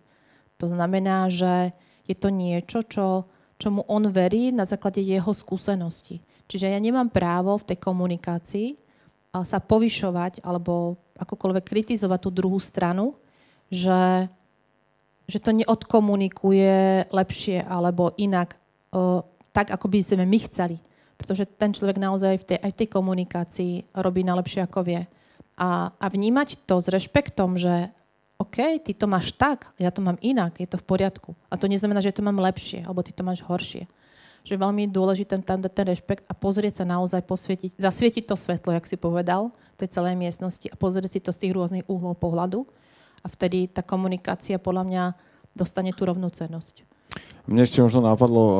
To 0.56 0.66
znamená, 0.70 1.28
že 1.28 1.76
je 2.09 2.16
to 2.16 2.32
niečo, 2.32 2.87
čo, 2.87 3.26
čomu 3.61 3.85
on 3.90 4.09
verí 4.09 4.54
na 4.54 4.64
základe 4.64 5.02
jeho 5.02 5.35
skúsenosti. 5.35 6.22
Čiže 6.46 6.70
ja 6.70 6.78
nemám 6.78 7.11
právo 7.11 7.59
v 7.59 7.74
tej 7.74 7.78
komunikácii 7.82 8.68
sa 9.44 9.61
povyšovať 9.61 10.40
alebo 10.40 10.96
akokoľvek 11.20 11.64
kritizovať 11.66 12.20
tú 12.24 12.30
druhú 12.32 12.56
stranu, 12.56 13.18
že, 13.68 14.30
že 15.28 15.38
to 15.42 15.52
neodkomunikuje 15.52 17.11
lepšie 17.12 17.61
alebo 17.61 18.16
inak 18.16 18.56
tak, 19.56 19.72
ako 19.72 19.88
by 19.88 20.04
sme 20.04 20.28
my 20.28 20.38
chceli. 20.44 20.76
Pretože 21.16 21.48
ten 21.48 21.72
človek 21.72 21.96
naozaj 21.96 22.44
v 22.44 22.44
tej, 22.44 22.58
aj 22.60 22.70
v 22.76 22.78
tej 22.84 22.88
komunikácii 22.92 23.72
robí 23.96 24.20
najlepšie, 24.20 24.60
ako 24.68 24.84
vie. 24.84 25.08
A, 25.56 25.88
a 25.96 26.06
vnímať 26.12 26.68
to 26.68 26.84
s 26.84 26.92
rešpektom, 26.92 27.56
že 27.56 27.88
OK, 28.36 28.84
ty 28.84 28.92
to 28.92 29.08
máš 29.08 29.32
tak, 29.32 29.72
ja 29.80 29.88
to 29.88 30.04
mám 30.04 30.20
inak, 30.20 30.60
je 30.60 30.68
to 30.68 30.76
v 30.76 30.84
poriadku. 30.84 31.32
A 31.48 31.56
to 31.56 31.72
neznamená, 31.72 32.04
že 32.04 32.12
to 32.12 32.20
mám 32.20 32.36
lepšie, 32.36 32.84
alebo 32.84 33.00
ty 33.00 33.16
to 33.16 33.24
máš 33.24 33.40
horšie. 33.40 33.88
Že 34.44 34.60
veľmi 34.60 34.92
dôležité 34.92 35.40
tam 35.40 35.64
dať 35.64 35.72
ten 35.72 35.86
rešpekt 35.88 36.28
a 36.28 36.36
pozrieť 36.36 36.84
sa 36.84 36.84
naozaj, 36.84 37.24
posvietiť, 37.24 37.80
zasvietiť 37.80 38.28
to 38.28 38.36
svetlo, 38.36 38.76
jak 38.76 38.84
si 38.84 39.00
povedal, 39.00 39.56
tej 39.80 39.88
celej 39.88 40.20
miestnosti 40.20 40.68
a 40.68 40.76
pozrieť 40.76 41.16
si 41.16 41.20
to 41.24 41.32
z 41.32 41.48
tých 41.48 41.56
rôznych 41.56 41.88
uhlov 41.88 42.20
pohľadu. 42.20 42.68
A 43.24 43.26
vtedy 43.32 43.72
tá 43.72 43.80
komunikácia 43.80 44.60
podľa 44.60 44.84
mňa 44.84 45.04
dostane 45.56 45.96
tú 45.96 46.04
rovnú 46.04 46.28
cenosť. 46.28 46.95
Mne 47.46 47.62
ešte 47.62 47.78
možno 47.78 48.02
napadlo 48.02 48.42
uh, 48.42 48.54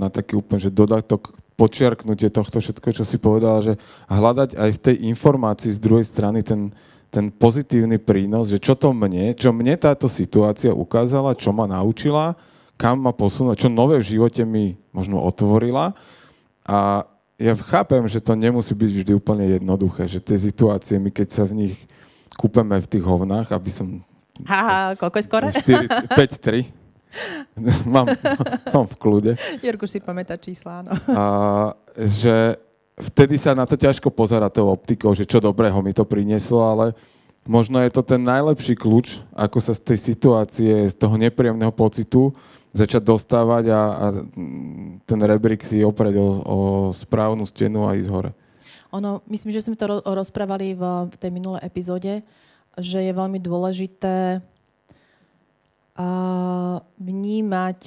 na 0.00 0.08
taký 0.08 0.40
úplne, 0.40 0.60
že 0.60 0.72
dodatok, 0.72 1.36
počiarknutie 1.56 2.28
tohto 2.28 2.60
všetko, 2.60 2.88
čo 2.92 3.04
si 3.04 3.16
povedal, 3.16 3.64
že 3.64 3.72
hľadať 4.12 4.60
aj 4.60 4.70
v 4.76 4.82
tej 4.82 4.96
informácii 5.08 5.72
z 5.72 5.80
druhej 5.80 6.04
strany 6.04 6.44
ten, 6.44 6.72
ten 7.08 7.32
pozitívny 7.32 7.96
prínos, 7.96 8.52
že 8.52 8.60
čo 8.60 8.76
to 8.76 8.92
mne, 8.92 9.32
čo 9.32 9.56
mne 9.56 9.72
táto 9.80 10.04
situácia 10.06 10.72
ukázala, 10.76 11.36
čo 11.36 11.52
ma 11.56 11.64
naučila, 11.64 12.36
kam 12.76 13.00
ma 13.00 13.12
posunula, 13.16 13.56
čo 13.56 13.72
nové 13.72 13.96
v 14.00 14.16
živote 14.16 14.44
mi 14.44 14.76
možno 14.92 15.16
otvorila. 15.24 15.96
A 16.68 17.08
ja 17.40 17.56
chápem, 17.56 18.04
že 18.04 18.20
to 18.20 18.36
nemusí 18.36 18.76
byť 18.76 18.90
vždy 19.00 19.12
úplne 19.16 19.44
jednoduché, 19.48 20.08
že 20.08 20.20
tie 20.20 20.36
situácie, 20.36 21.00
my 21.00 21.08
keď 21.08 21.28
sa 21.32 21.44
v 21.48 21.64
nich 21.64 21.76
kúpeme 22.36 22.76
v 22.76 22.88
tých 22.88 23.04
hovnách, 23.04 23.48
aby 23.48 23.70
som... 23.72 24.04
Ha, 24.44 24.92
koľko 25.00 25.16
je 25.16 25.24
skore? 25.24 25.48
5-3. 25.56 26.68
mám, 27.94 28.06
mám 28.74 28.86
v 28.86 28.96
kľude. 28.96 29.32
Jirku 29.62 29.86
si 29.88 30.00
pamätá 30.00 30.36
čísla, 30.36 30.84
áno. 30.84 30.90
A, 31.12 31.24
že 31.96 32.60
vtedy 32.96 33.36
sa 33.36 33.52
na 33.56 33.64
to 33.64 33.76
ťažko 33.76 34.08
pozera 34.12 34.52
tou 34.52 34.68
optikou, 34.68 35.12
že 35.12 35.28
čo 35.28 35.40
dobrého 35.40 35.80
mi 35.84 35.92
to 35.92 36.04
prinieslo, 36.04 36.64
ale 36.64 36.96
možno 37.44 37.80
je 37.80 37.90
to 37.92 38.02
ten 38.02 38.20
najlepší 38.20 38.76
kľúč, 38.76 39.20
ako 39.32 39.58
sa 39.60 39.72
z 39.76 39.80
tej 39.92 39.98
situácie, 40.14 40.72
z 40.90 40.94
toho 40.96 41.14
nepríjemného 41.16 41.72
pocitu 41.72 42.34
začať 42.76 43.02
dostávať 43.08 43.72
a, 43.72 43.80
a 43.80 44.06
ten 45.08 45.20
rebrík 45.24 45.64
si 45.64 45.80
oprieť 45.80 46.20
o, 46.20 46.28
o 46.44 46.58
správnu 46.92 47.48
stenu 47.48 47.88
a 47.88 47.96
ísť 47.96 48.12
hore. 48.12 48.30
Ono, 48.92 49.24
myslím, 49.32 49.50
že 49.56 49.64
sme 49.64 49.80
to 49.80 50.04
rozprávali 50.04 50.76
v, 50.76 50.82
v 51.08 51.16
tej 51.16 51.30
minulej 51.32 51.64
epizóde, 51.64 52.20
že 52.76 53.00
je 53.00 53.12
veľmi 53.16 53.40
dôležité 53.40 54.44
vnímať 57.00 57.80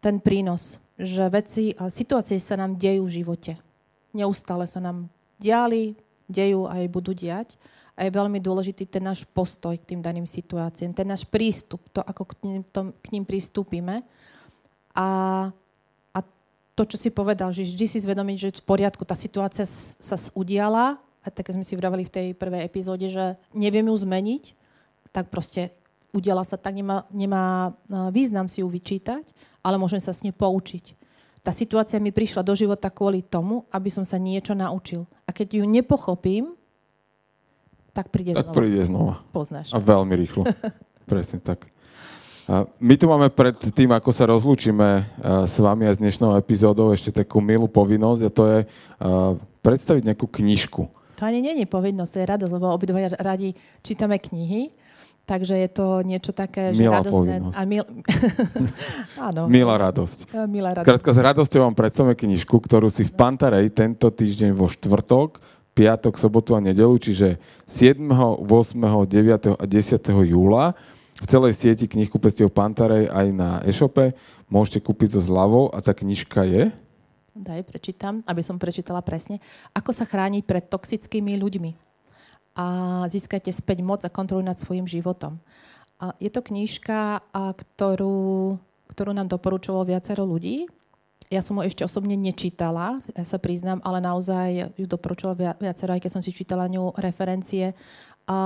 ten 0.00 0.16
prínos, 0.20 0.80
že 0.96 1.28
veci 1.28 1.76
a 1.76 1.92
situácie 1.92 2.40
sa 2.40 2.56
nám 2.56 2.80
dejú 2.80 3.04
v 3.04 3.16
živote. 3.20 3.52
Neustále 4.16 4.64
sa 4.64 4.80
nám 4.80 5.12
diali, 5.36 5.92
dejú 6.24 6.64
a 6.64 6.80
aj 6.80 6.88
budú 6.88 7.12
diať. 7.12 7.60
A 7.96 8.04
je 8.04 8.12
veľmi 8.12 8.40
dôležitý 8.40 8.84
ten 8.88 9.04
náš 9.04 9.24
postoj 9.24 9.72
k 9.72 9.96
tým 9.96 10.00
daným 10.04 10.28
situáciám, 10.28 10.92
ten 10.92 11.08
náš 11.08 11.24
prístup, 11.24 11.80
to, 11.92 12.04
ako 12.04 12.28
k 12.28 12.32
ním, 12.44 12.60
to, 12.68 12.92
k 12.92 13.06
ním 13.12 13.24
pristúpime. 13.24 14.04
A, 14.92 15.08
a 16.12 16.18
to, 16.76 16.84
čo 16.84 17.00
si 17.00 17.08
povedal, 17.08 17.56
že 17.56 17.64
vždy 17.64 17.86
si 17.88 17.98
zvedomiť, 18.04 18.36
že 18.36 18.60
v 18.60 18.68
poriadku, 18.68 19.00
tá 19.08 19.16
situácia 19.16 19.64
sa 19.68 20.16
udiala, 20.36 21.00
a 21.24 21.28
tak 21.32 21.48
sme 21.50 21.64
si 21.64 21.74
vraveli 21.74 22.06
v 22.06 22.14
tej 22.14 22.26
prvej 22.38 22.62
epizóde, 22.68 23.08
že 23.08 23.34
neviem 23.56 23.88
ju 23.88 23.96
zmeniť, 23.96 24.54
tak 25.10 25.32
proste 25.32 25.72
udiala 26.16 26.42
sa 26.42 26.56
tak, 26.56 26.72
nemá, 26.72 27.04
nemá 27.12 27.76
význam 28.08 28.48
si 28.48 28.64
ju 28.64 28.68
vyčítať, 28.72 29.22
ale 29.60 29.76
môžem 29.76 30.00
sa 30.00 30.16
s 30.16 30.24
nej 30.24 30.32
poučiť. 30.32 30.96
Tá 31.44 31.54
situácia 31.54 32.02
mi 32.02 32.10
prišla 32.10 32.42
do 32.42 32.58
života 32.58 32.90
kvôli 32.90 33.22
tomu, 33.22 33.68
aby 33.70 33.86
som 33.92 34.02
sa 34.02 34.18
niečo 34.18 34.56
naučil. 34.56 35.06
A 35.28 35.30
keď 35.30 35.62
ju 35.62 35.64
nepochopím, 35.68 36.58
tak 37.94 38.10
príde 38.10 38.34
tak 38.34 38.50
znova. 38.50 38.56
Príde 38.56 38.82
znova. 38.82 39.14
Poznáš. 39.30 39.70
A 39.70 39.78
veľmi 39.78 40.14
rýchlo. 40.18 40.42
Presne 41.10 41.38
tak. 41.38 41.70
A 42.46 42.66
my 42.78 42.94
tu 42.94 43.10
máme 43.10 43.26
pred 43.30 43.54
tým, 43.74 43.90
ako 43.90 44.10
sa 44.14 44.26
rozlúčime 44.30 45.06
s 45.46 45.58
vami 45.58 45.90
a 45.90 45.94
s 45.94 45.98
dnešnou 45.98 46.38
epizódou, 46.38 46.94
ešte 46.94 47.10
takú 47.10 47.42
milú 47.42 47.66
povinnosť 47.66 48.22
a 48.22 48.30
to 48.30 48.42
je 48.46 48.58
predstaviť 49.66 50.02
nejakú 50.06 50.30
knižku. 50.30 50.82
To 51.18 51.22
ani 51.26 51.42
nie 51.42 51.58
je 51.58 51.66
povinnosť, 51.66 52.10
to 52.12 52.20
je 52.22 52.30
radosť, 52.30 52.52
lebo 52.54 52.70
obidva 52.70 53.10
radi 53.18 53.56
čítame 53.82 54.22
knihy 54.22 54.70
Takže 55.26 55.58
je 55.58 55.70
to 55.74 56.06
niečo 56.06 56.30
také, 56.30 56.70
že 56.70 56.86
Milá 56.86 57.02
radosné. 57.02 57.42
A 57.50 57.66
mil... 57.66 57.82
Áno. 59.28 59.50
Milá 59.50 59.74
radosť. 59.74 60.30
Milá 60.46 60.70
radosť. 60.70 60.86
Skrátka, 60.86 61.10
s 61.10 61.18
radosťou 61.18 61.60
vám 61.66 61.74
predstavíme 61.74 62.14
knižku, 62.14 62.54
ktorú 62.62 62.86
si 62.86 63.02
v 63.02 63.10
Pantarej 63.10 63.74
tento 63.74 64.06
týždeň 64.06 64.54
vo 64.54 64.70
štvrtok, 64.70 65.42
piatok, 65.74 66.14
sobotu 66.14 66.54
a 66.54 66.62
nedelu, 66.62 66.94
čiže 66.94 67.42
7., 67.66 68.06
8., 68.06 68.46
9. 68.46 69.58
a 69.58 69.64
10. 69.66 70.30
júla 70.30 70.78
v 71.18 71.26
celej 71.26 71.58
sieti 71.58 71.90
knihkupectiev 71.90 72.46
Pantarej 72.54 73.10
aj 73.10 73.26
na 73.34 73.58
e-shope. 73.66 74.14
Môžete 74.46 74.78
kúpiť 74.78 75.18
so 75.18 75.20
zľavou 75.26 75.74
a 75.74 75.82
tá 75.82 75.90
knižka 75.90 76.46
je? 76.46 76.70
Daj, 77.34 77.66
prečítam, 77.66 78.22
aby 78.30 78.46
som 78.46 78.62
prečítala 78.62 79.02
presne. 79.02 79.42
Ako 79.74 79.90
sa 79.90 80.06
chrániť 80.06 80.46
pred 80.46 80.70
toxickými 80.70 81.34
ľuďmi 81.34 81.85
a 82.56 82.66
získajte 83.12 83.52
späť 83.52 83.84
moc 83.84 84.00
a 84.02 84.10
kontrolu 84.10 84.40
nad 84.40 84.56
svojim 84.56 84.88
životom. 84.88 85.36
A 86.00 86.16
je 86.16 86.32
to 86.32 86.40
knižka, 86.40 87.20
a 87.20 87.42
ktorú, 87.52 88.56
ktorú 88.88 89.10
nám 89.12 89.28
doporučovalo 89.28 89.84
viacero 89.92 90.24
ľudí. 90.24 90.64
Ja 91.28 91.44
som 91.44 91.60
ho 91.60 91.62
ešte 91.66 91.84
osobne 91.84 92.16
nečítala, 92.16 93.04
ja 93.12 93.24
sa 93.26 93.36
priznám, 93.36 93.82
ale 93.84 94.00
naozaj 94.00 94.72
ju 94.78 94.86
doporučovalo 94.88 95.58
viacero, 95.60 95.92
aj 95.92 96.00
keď 96.00 96.10
som 96.12 96.22
si 96.24 96.32
čítala 96.32 96.70
ňu 96.70 96.96
referencie. 96.96 97.76
A 98.30 98.38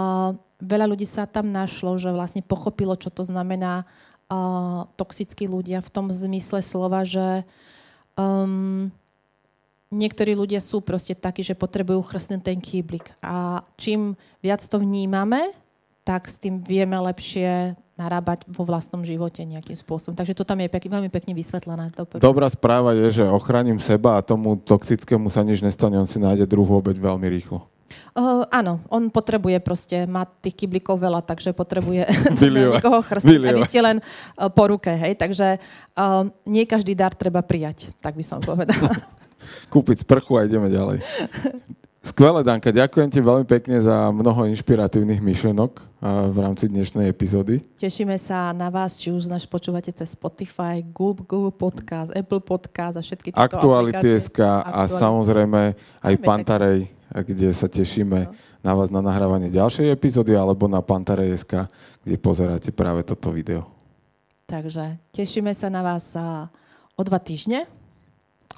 veľa 0.59 0.87
ľudí 0.91 1.07
sa 1.07 1.29
tam 1.31 1.55
našlo, 1.55 1.95
že 1.97 2.11
vlastne 2.11 2.43
pochopilo, 2.43 2.97
čo 2.97 3.13
to 3.13 3.23
znamená 3.23 3.85
uh, 3.85 4.89
toxickí 4.97 5.45
ľudia 5.47 5.85
v 5.85 5.93
tom 5.93 6.09
zmysle 6.09 6.65
slova, 6.65 7.05
že 7.05 7.45
um, 8.17 8.93
niektorí 9.91 10.39
ľudia 10.39 10.63
sú 10.63 10.81
proste 10.81 11.19
takí, 11.19 11.43
že 11.43 11.59
potrebujú 11.59 12.01
chrstnúť 12.07 12.43
ten 12.47 12.59
kýblik. 12.63 13.11
A 13.21 13.67
čím 13.77 14.15
viac 14.41 14.63
to 14.63 14.79
vnímame, 14.79 15.53
tak 16.07 16.31
s 16.31 16.41
tým 16.41 16.63
vieme 16.65 16.97
lepšie 16.97 17.77
narábať 18.01 18.49
vo 18.49 18.65
vlastnom 18.65 19.05
živote 19.05 19.45
nejakým 19.45 19.77
spôsobom. 19.77 20.17
Takže 20.17 20.33
to 20.33 20.49
tam 20.49 20.65
je 20.65 20.73
pek, 20.73 20.89
veľmi 20.89 21.13
pekne 21.13 21.37
vysvetlené. 21.37 21.93
To 22.01 22.09
Dobrá 22.17 22.49
správa 22.49 22.97
je, 22.97 23.21
že 23.21 23.25
ochránim 23.29 23.77
seba 23.77 24.17
a 24.17 24.25
tomu 24.25 24.57
toxickému 24.57 25.29
sa 25.29 25.45
nič 25.45 25.61
nestane, 25.61 26.01
on 26.01 26.09
si 26.09 26.17
nájde 26.17 26.49
druhú 26.49 26.81
obeď 26.81 26.97
veľmi 26.97 27.29
rýchlo. 27.29 27.69
Uh, 28.15 28.47
áno, 28.55 28.81
on 28.87 29.11
potrebuje 29.11 29.59
proste, 29.63 30.07
má 30.07 30.23
tých 30.23 30.65
kyblikov 30.65 30.99
veľa, 30.99 31.27
takže 31.27 31.51
potrebuje 31.51 32.07
niekoho 32.39 33.03
chrstiť, 33.03 33.43
aby 33.43 33.63
ste 33.67 33.83
len 33.83 33.99
uh, 33.99 34.47
po 34.51 34.71
ruke, 34.71 34.91
hej. 34.91 35.19
Takže 35.19 35.59
uh, 35.59 36.27
nie 36.47 36.65
každý 36.67 36.95
dar 36.95 37.15
treba 37.15 37.43
prijať, 37.43 37.91
tak 37.99 38.15
by 38.15 38.25
som 38.25 38.39
povedala. 38.41 38.95
Kúpiť 39.69 40.05
sprchu 40.05 40.39
a 40.39 40.47
ideme 40.47 40.69
ďalej. 40.71 41.03
Skvelé, 42.01 42.41
Danka, 42.41 42.73
ďakujem 42.73 43.13
ti 43.13 43.21
veľmi 43.21 43.45
pekne 43.45 43.77
za 43.77 44.09
mnoho 44.09 44.49
inšpiratívnych 44.49 45.21
myšlenok 45.21 45.85
v 46.33 46.37
rámci 46.41 46.65
dnešnej 46.73 47.13
epizódy. 47.13 47.61
Tešíme 47.77 48.17
sa 48.17 48.57
na 48.57 48.73
vás, 48.73 48.97
či 48.97 49.13
už 49.13 49.29
nás 49.29 49.45
počúvate 49.45 49.93
cez 49.93 50.17
Spotify, 50.17 50.81
Google, 50.81 51.53
Podcast, 51.53 52.09
Apple 52.17 52.41
Podcast 52.41 52.97
a 52.97 53.05
všetky 53.05 53.37
tieto 53.37 53.45
Aktuality 53.45 54.17
SK 54.17 54.41
a 54.65 54.89
samozrejme 54.89 55.77
aj 56.01 56.15
Pantarej, 56.25 56.89
kde 57.13 57.53
sa 57.53 57.69
tešíme 57.69 58.19
no. 58.25 58.33
na 58.65 58.73
vás 58.73 58.89
na 58.89 59.05
nahrávanie 59.05 59.53
ďalšej 59.53 59.93
epizódy 59.93 60.33
alebo 60.33 60.73
na 60.73 60.81
Pantarej 60.81 61.37
SK, 61.45 61.69
kde 62.01 62.17
pozeráte 62.17 62.73
práve 62.73 63.05
toto 63.05 63.29
video. 63.29 63.69
Takže 64.49 64.97
tešíme 65.13 65.53
sa 65.53 65.69
na 65.69 65.85
vás 65.85 66.17
o 66.97 67.03
dva 67.05 67.21
týždne. 67.21 67.69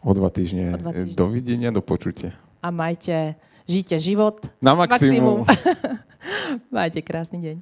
O 0.02 0.10
dva 0.12 0.28
týždne. 0.28 0.74
O 0.74 0.80
dva 0.82 0.92
týždne. 0.92 1.14
Dovidenia, 1.14 1.70
do 1.70 1.80
počutia 1.80 2.34
a 2.62 2.70
majte, 2.70 3.34
žite 3.66 3.98
život 3.98 4.38
na 4.62 4.78
maximum. 4.78 5.42
maximum. 5.42 5.98
majte 6.78 7.02
krásny 7.02 7.42
deň. 7.42 7.56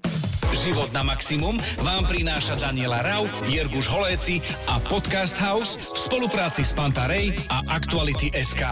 Život 0.50 0.92
na 0.92 1.00
maximum 1.00 1.56
vám 1.80 2.04
prináša 2.04 2.60
Daniela 2.60 3.00
Rau, 3.00 3.24
Jirguš 3.48 3.88
Holéci 3.88 4.44
a 4.68 4.76
Podcast 4.76 5.40
House 5.40 5.80
v 5.80 5.96
spolupráci 5.96 6.68
s 6.68 6.76
Pantarej 6.76 7.32
a 7.48 7.64
Aktuality 7.72 8.28
SK. 8.36 8.68